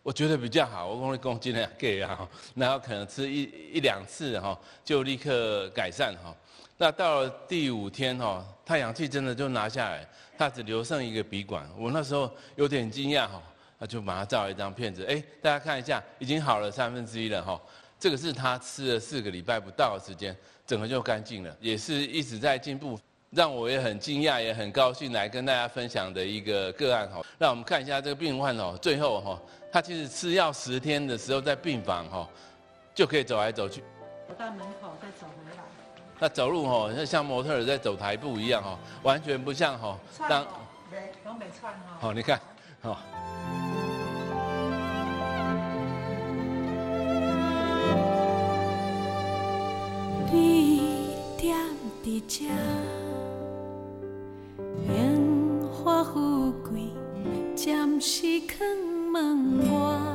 [0.03, 3.43] 我觉得比较好，我跟你讲尽量给啊， 然后可能吃一
[3.73, 6.35] 一两次哈，就立刻改善哈。
[6.77, 10.07] 那到了第五天哈，他氧气真的就拿下来，
[10.37, 11.69] 他只留剩一个鼻管。
[11.77, 13.41] 我那时候有点惊讶哈，
[13.77, 17.61] 那就把他照一张片子，哎，大家看一下，已经好了三分之一了哈。
[17.99, 20.35] 这个是他吃了四个礼拜不到的时间。
[20.71, 22.97] 整个就干净了，也是一直在进步，
[23.31, 27.21] 让我也很惊讶，也很高兴来跟大家分享的一个个案哈。
[27.37, 32.25] 让我们看一下这个病患哦，最后哈，他其实吃药十天的时候在病房哈，
[32.95, 33.81] 就可以走来走去。
[34.29, 35.63] 走到门口再走回来。
[36.17, 39.99] 那走路哈，像模特儿在走台步一样哈，完全不像哈。
[40.29, 40.47] 当。
[41.21, 41.97] 都没串哈。
[41.99, 42.39] 好，你看，
[42.81, 43.60] 好。
[52.03, 52.45] 伫这，
[54.87, 56.89] 荣华富贵
[57.55, 58.57] 暂时藏
[59.11, 60.10] 门外。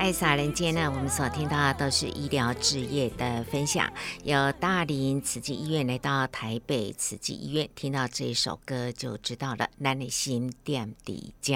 [0.00, 3.92] 爱洒人间呢，我们所听到的都是医疗置业的分享。
[4.24, 9.68] 由大林慈济医院来到台北慈济医院，听到这一首歌就知道了。
[9.76, 11.54] 南内心踮伫这，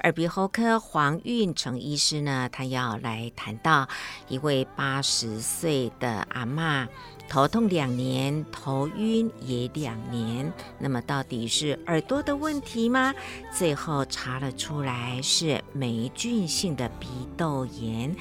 [0.00, 3.88] 耳鼻喉科黄运成医师呢，他要来谈到
[4.26, 6.88] 一位八十岁的阿嬷。
[7.28, 13.12] 头痛两年，头晕也两年，那么到底是耳朵的问题吗？
[13.52, 18.14] 最后查了出来是霉菌性的鼻窦炎。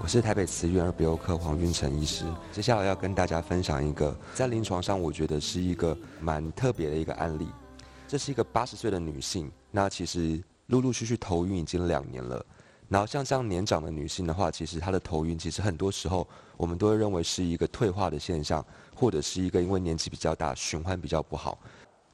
[0.00, 7.48] 我是台北慈院耳鼻喉科黄运成医师，接下来要跟大家分享一个在临床上我觉得是一个蛮特别的一个案例。
[8.06, 12.44] 这是一个八十岁的女性，那其实陆陆续续头晕已经两年了。
[12.94, 16.24] 然后像这样年长的女性的话，其实她的头晕其实很多时候
[16.56, 18.64] 我们都会认为是一个退化的现象，
[18.94, 21.58] 或者是一个因为年纪比较大，循环比较不好。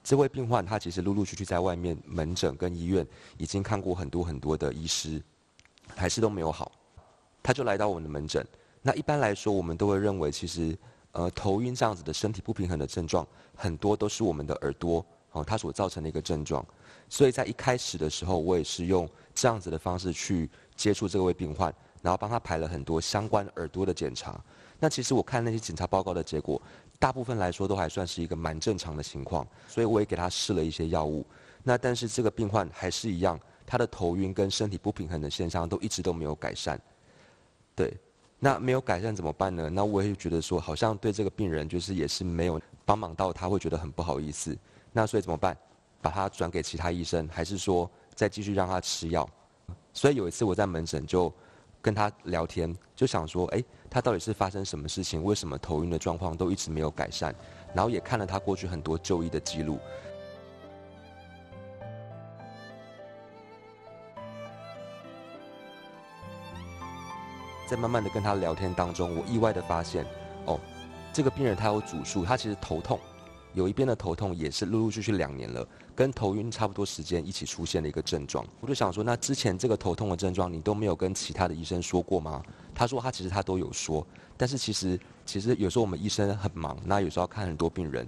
[0.02, 3.06] 这位病患她其实陆陆续续在外面门诊跟医院
[3.36, 5.22] 已经看过很多很多的医师，
[5.94, 6.72] 还是都没有好，
[7.42, 8.42] 她就来到我们的门诊。
[8.80, 10.74] 那一般来说，我们都会认为其实
[11.12, 16.64] 呃头晕这样子的身体不平衡的症状，很多都是我们的耳朵哦它所造成的一个症状。
[17.10, 20.48] 所以在一开始的时候，我也是用这样子的方式去
[20.80, 21.70] 接触这位病患，
[22.00, 24.42] 然后帮他排了很多相关耳朵的检查。
[24.78, 26.60] 那其实我看那些检查报告的结果，
[26.98, 29.46] 大部分来说都还算是一个蛮正常的情况。
[29.68, 31.22] 所以我也给他试了一些药物。
[31.62, 36.80] 那但是这个病患还是一样，他的头晕跟身体不平衡的现象都一直都没有改善。
[37.74, 37.94] 对，
[38.38, 39.68] 那没有改善怎么办呢？
[39.68, 44.56] 那我也觉得说，好像对这个病人就是也是没有帮忙到，他会觉得很不好意思。
[44.92, 45.54] 那所以怎么办？
[46.00, 49.28] 把他转给其他医生，还是说再继续让他吃药？
[49.92, 51.32] 所以有一次我在门诊就
[51.82, 55.22] 跟他聊天，就想说，哎，他到底是发生什么事情？
[55.24, 57.34] 为什么头晕的状况都一直没有改善？
[57.74, 59.78] 然后也看了他过去很多就医的记录，
[67.66, 70.04] 在慢慢的跟他聊天当中，我意外的发现，
[70.46, 70.58] 哦，
[71.12, 72.98] 这个病人他有主诉，他其实头痛。
[73.52, 78.46] 有一边的头痛也是陆陆续续两年了，跟头晕差不多时间一起出现的一个症状。
[78.60, 82.42] 我就想说，那之前这个头痛的症状你都没有跟其他的医生说过吗？
[82.74, 88.06] 他说他其实他都有说，但是其实其实有时候我们医生很忙，那有时候要看很多病人。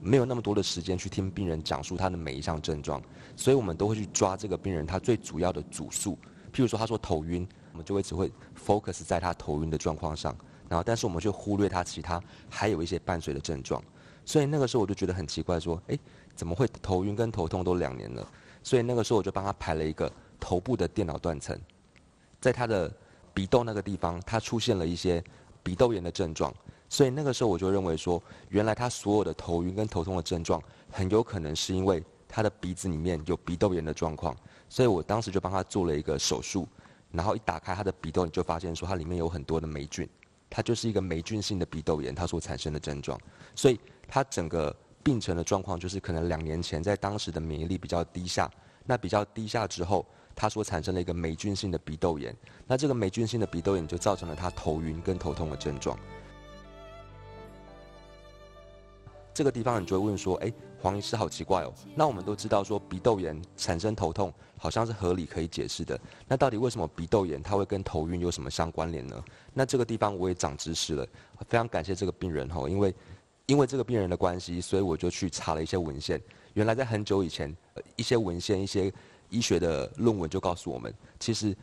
[0.00, 3.00] 没有那么多的时间去听病人讲述他的每一项症状，
[3.36, 6.12] 所以我们都会去抓这个病人他最主要的主诉。
[6.52, 10.36] 譬如说他说头晕，我们就会只会 focus 在他头晕的状况上，
[10.68, 13.82] 然后但是我们却忽略他其他还有一些伴随的症状。
[14.26, 15.98] 所以那个时候我就觉得很奇怪，说，诶，
[16.34, 18.26] 怎么会头晕跟头痛都两年了？
[18.62, 20.10] 所以那个时候我就帮他排了一个
[20.40, 21.58] 头部的电脑断层，
[22.40, 22.92] 在他的
[23.32, 25.22] 鼻窦那个地方，他出现了一些
[25.62, 26.52] 鼻窦炎的症状。
[26.88, 34.36] 所以那个时候我就认为说，原来他所有的头晕跟头痛的症状，很有可能是因为他的鼻子里面有鼻窦炎的状况。
[34.68, 36.68] 所以我当时就帮他做了一个手术，
[37.10, 40.08] 然后一打开他的鼻窦，你就发现说它里面有很多的霉菌，
[40.48, 43.18] 它就是一个霉菌性的鼻窦炎，它所产生的症状。
[43.54, 44.74] 所以他整个
[45.04, 48.50] 病程的状况就是可能两年前在当时的免疫力比较低下，
[48.84, 52.34] 那比较低下之后，他所产生了一个霉菌性的鼻窦炎，
[52.66, 55.96] 那这个霉菌性的鼻窦炎就造成了他头晕跟头痛的症状。
[59.34, 61.74] 这个地方你就会问说，哎，黄医师好奇怪哦。
[61.96, 65.98] 那我们都知道说鼻窦炎产生头痛，好像是合理可以解释的。
[66.28, 69.20] 那到底为什么鼻窦炎它会跟头晕有什么相关联呢？
[69.52, 71.04] 那这个地方我也长知识了，
[71.48, 72.94] 非常感谢这个病人哈，因为
[73.46, 76.20] 因为这个病人的关系，所以我就去查了一些文献。
[76.54, 77.54] 原来在很久以前，
[77.96, 78.92] 一些文献、一些
[79.30, 81.56] 医学的论文就告诉我们，其实。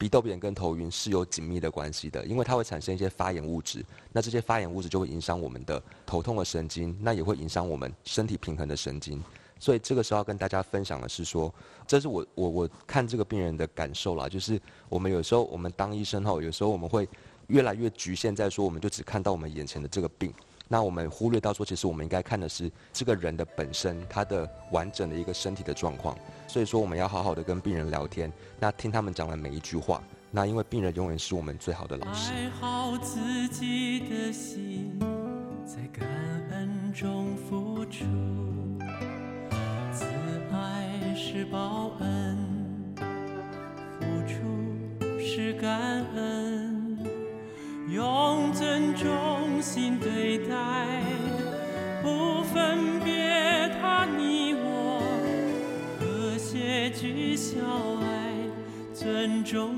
[0.00, 9.20] 鼻窦炎跟头晕是有紧密的关系的，因为它会产生一些发炎物质，那这些发炎物质就会影响我们的头痛的神经，那也会影响我们身体平衡的神经。
[9.58, 11.52] 所以这个时候要跟大家分享的是说，
[11.84, 17.08] 这是我我我看这个病人的感受啦，就是我们有时候我们当医生后，有时候我们会
[17.48, 20.32] 越来越局限在说，我们就只看到我们眼前的这个病。
[20.68, 26.14] 那我们忽略到说，其实我们应该看的是这个人的本身，他的完整的一个身体的状况。
[26.46, 30.02] 所以说，我们要好好的跟病人聊天，那听他们讲的每一句话。
[30.30, 32.30] 那因为病人永远是我们最好的老师。
[32.34, 35.00] 爱好自己的心，
[35.64, 36.06] 在感
[36.50, 38.04] 恩中付出，
[39.90, 40.04] 慈
[40.52, 42.94] 爱是报恩，
[43.98, 46.37] 付出是感恩。
[57.38, 57.60] 小
[58.00, 58.34] 爱，
[58.92, 59.77] 尊重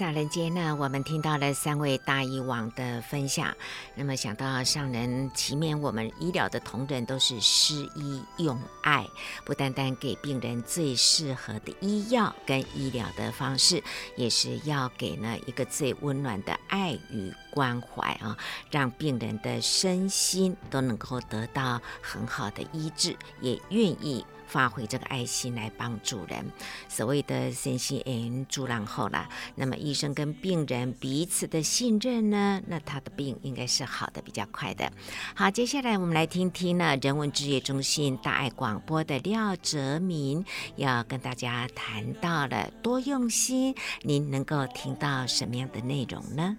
[0.00, 3.54] 爱洒人间呢，我们听到了三位大医王的分享。
[3.94, 9.06] 那么想到上人祈勉我们医疗的同仁都是施医用爱，
[9.44, 13.84] 不单单给病人最适合的医药跟医疗的方式，
[14.16, 18.38] 也是要给呢一个最温暖的爱与关怀啊，
[18.70, 24.24] 让病人的身心都能够得到很好的医治，也愿意。
[24.50, 26.44] 发挥这个爱心来帮助人，
[26.88, 29.28] 所谓的身心恩助人后了。
[29.54, 34.90] 那么医生跟病人彼此的信任呢，那他的病应该是好的比较快的。
[35.36, 40.44] 好，接下来我们来听听呢，人文置业中心大爱广播的廖哲民
[40.74, 46.58] 要跟大家谈到了多用心，您能够听到什么样的内容呢？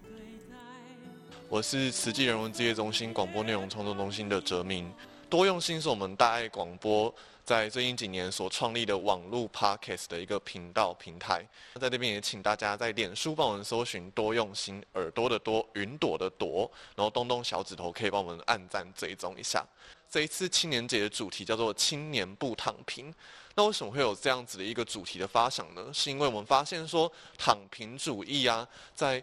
[1.49, 4.89] 我是慈济人文置业中心广播内容创作中心的哲民。
[5.29, 7.13] 多用心是我们大爱广播。
[7.51, 11.45] 在最近几年所创立的网络 Podcast 的一个频道平台，
[11.75, 19.65] 在这边也请大家在脸书帮我们搜寻“多用心”，耳朵的多，云朵的朵，然后动动小指头可以帮我们按赞追踪一下。
[20.09, 23.13] 这一次青年节的主题叫做“青年不躺平”，
[23.55, 25.91] 那为什么会有这样子的一个主题的发想呢？
[25.93, 29.21] 是因为我们发现说躺平主义啊，在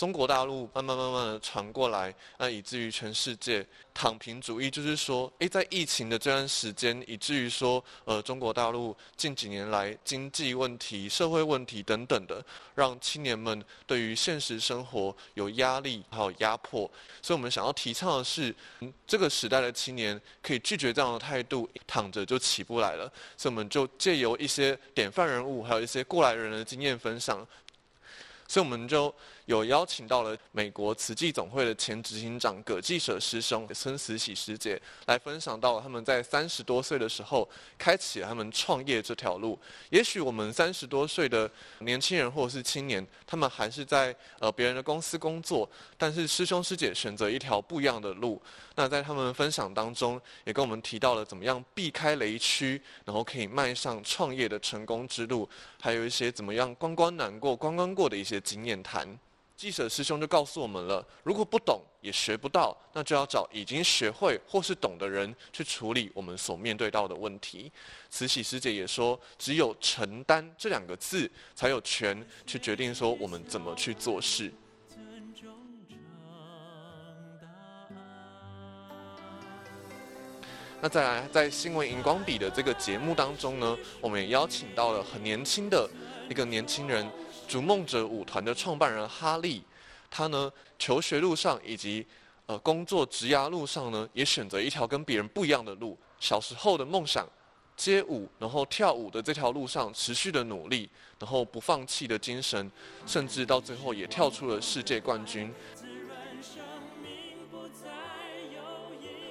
[0.00, 12.42] 中国大陆慢慢慢慢的传过来，那以至于全世界躺平主义，就是说，诶，在疫情的这段时间，以至于说，呃，中国大陆近几年来经济问题、社会问题等等的，
[12.74, 16.90] 让青年们对于现实生活有压力还有压迫，
[17.20, 18.54] 所以我们想要提倡的是，
[19.06, 23.04] 这个时代的青年可以拒绝这样的态度，躺着就起不来了，
[23.36, 27.46] 所以我们就借由一些典范人物，还有一些过来人的经验分享。
[28.48, 29.14] 所以我们就
[29.50, 39.58] 有邀请到了美国慈济总会的前执行长葛济舍师兄、孙慈喜师姐来分享到他们在三十多岁的时候开启了他们创业这条路。
[39.90, 48.40] 也许我们三十多岁的年轻人或者是青年，他们还是在呃别人的公司工作，但是师兄师姐选择一条不一样的路。
[48.76, 55.48] 那在他们分享当中，也跟我们提到了怎么样避开雷区，然后可以迈上创业的成功之路，
[55.80, 59.18] 还有一些怎么样关关难过关关过的一些经验谈。
[59.60, 67.70] 记者师兄就告诉我们了，如果不懂也学不到，那就要找已经学会或是懂的人去处理我们所面对到的问题。
[68.08, 74.50] 慈禧师姐也说，只有承担这两个字，才有权去决定说我们怎么去做事。
[80.80, 85.86] 那再来，在新闻荧光笔的这个节目当中呢，我们也邀请到了很年轻的
[86.30, 87.06] 一个年轻人，
[87.50, 89.60] 逐梦者舞团的创办人哈利。
[90.08, 92.06] 他呢，求学路上以及
[92.46, 95.98] 呃工作职涯路上呢，也选择一条跟别人不一样的路。
[96.20, 97.28] 小时候的梦想，
[97.76, 100.88] 街舞，然后跳舞的这条路上持续的努力，
[101.18, 102.70] 然后不放弃的精神，
[103.04, 105.52] 甚至到最后也跳出了世界冠军。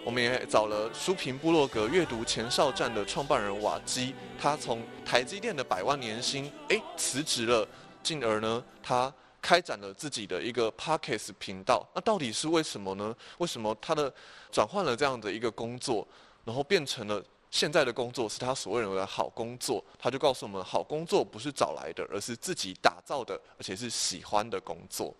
[0.04, 7.68] 我们也找了书评部落格阅读前哨站的创办人瓦基，他从台积电的百万年薪，哎，辞职了，
[8.02, 11.88] 进而呢，他开展了自己的一个 Podcast 频道。
[11.94, 13.16] 那到底是为什么呢？
[13.38, 14.14] 为什么他的
[14.52, 16.08] 转换了这样的一个工作，
[16.44, 19.84] 然后变成了现在的工作是他所认为的好工作？
[19.98, 25.16] 他就告诉我们，好工作不是找来的，而是自己打造的，而且是喜欢的工作。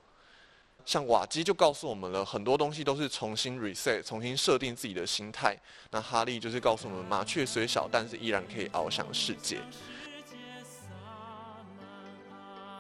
[0.86, 5.56] 像瓦基就告诉我们了很多东西都是重新 reset，重新设定自己的心态。
[5.92, 9.60] 那哈利就是告诉我们，麻雀虽小，但是依然可以翱翔世界。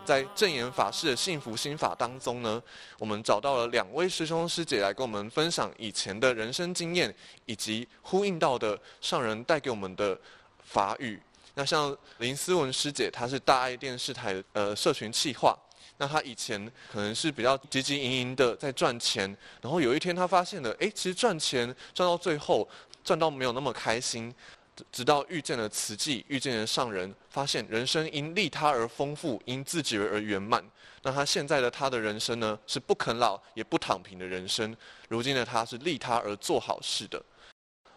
[0.10, 2.60] 在证严法师的幸福心法当中呢，
[2.97, 7.14] 我们找到了两位师兄师姐来跟我们分享以前的人生经验，
[7.45, 10.20] 以及呼应到的上人带给我们的
[10.64, 11.22] 法语。
[11.53, 15.55] 那像林思文师姐，她是大爱电视台呃社群企划。
[15.99, 16.60] 那他以前
[16.91, 19.30] 可能是比较汲汲营营的在赚钱，
[19.62, 22.68] 然后有一天他发现了，哎，其实赚钱赚到最后
[23.03, 24.34] 赚到没有那么开心，
[24.91, 30.63] 直到遇见了慈济，遇见了上人，发现人生因利他而丰富，因自己而圆满。
[31.01, 34.75] 那他现在的他的人生呢，是不啃老也不躺平的人生。
[35.07, 37.21] 如今的他是利他而做好事的。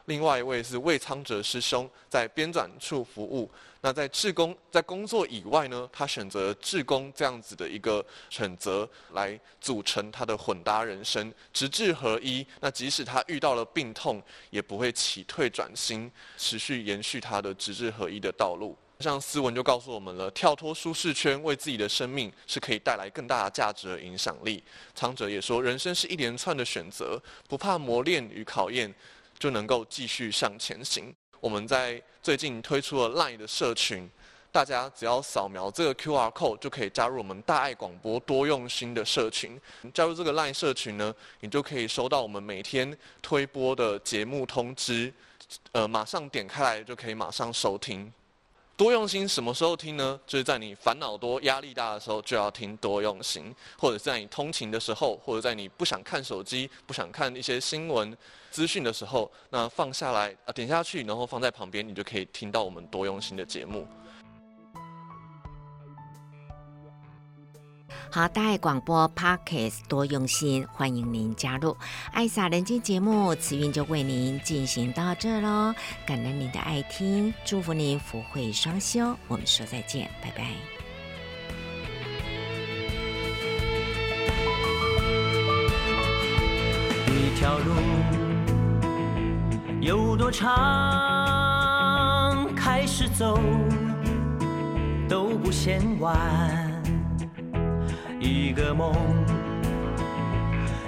[0.07, 3.51] 另外一位是魏昌哲师兄，在编纂处服务。
[3.81, 12.47] 那在志工在工作以外呢，他选择志工这样子的一个选择来组成他的混搭人生，直志合一。
[12.61, 18.77] 那即使他遇到了病痛，也不会起退转心，持续延续他的直志合一的道路。
[19.01, 24.63] 像斯文就告诉我们了，跳脱舒适圈，为自己的生命是可以带来更大的价值和影响力。
[24.95, 28.95] 昌哲也说，人生是一连串的选择，不怕磨练与考验。
[29.43, 31.13] 就能够继续向前行。
[31.41, 34.09] 我们在最近推出了 LINE 的社群，
[34.53, 39.61] 大家只要扫描这个 QR code 就可以加入我们大爱广播多用心的社群。
[39.93, 45.13] 加入这个 LINE 社群呢，你就可以收到我们每天推播的节目通知，
[45.73, 48.13] 呃，马上点开来就可以马上收听。
[48.77, 50.21] 多用心什么时候听呢？
[50.25, 58.17] 就是在你烦恼多、压力大的时候，就要听多用心；或者在你通勤的时候，或者在你不想看手机、不想看一些新闻。
[58.53, 63.89] 资讯的时候，那放下来啊，点下去，然后放在旁边，你就可以听到我们多用心的节目。
[68.11, 71.75] 好，大爱广播 Podcast 多用心，欢迎您加入
[72.13, 75.75] 爱洒人间节目，慈韵就为您进行到这喽。
[76.07, 79.17] 感恩您的爱听，祝福您福慧双修。
[79.29, 80.45] 我们说再见，拜拜。
[87.09, 88.22] 一条路。
[89.83, 90.47] 有多长
[92.55, 93.37] 开始走
[95.09, 96.17] 都不嫌晚。
[98.21, 98.95] 一个梦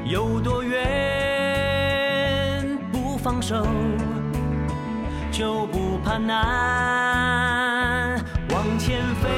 [0.04, 0.78] 有多远
[2.92, 3.66] 不放手
[5.32, 7.44] 就不怕难
[8.50, 9.28] 往前飞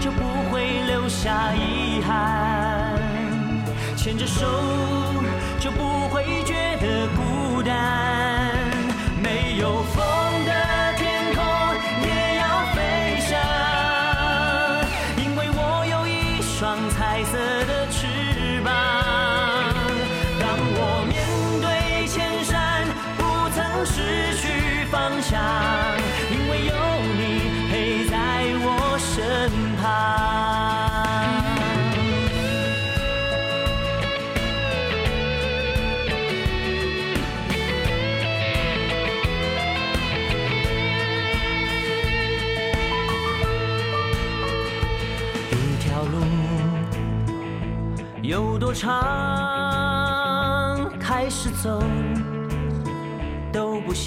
[0.00, 2.98] 就不会留下遗憾。
[3.96, 4.44] 牵着手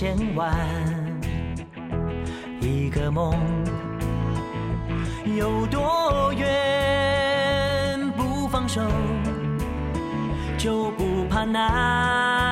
[0.03, 0.53] 千万
[2.59, 3.33] 一个梦
[5.37, 8.81] 有多远不放手
[10.57, 12.42] 就不怕难。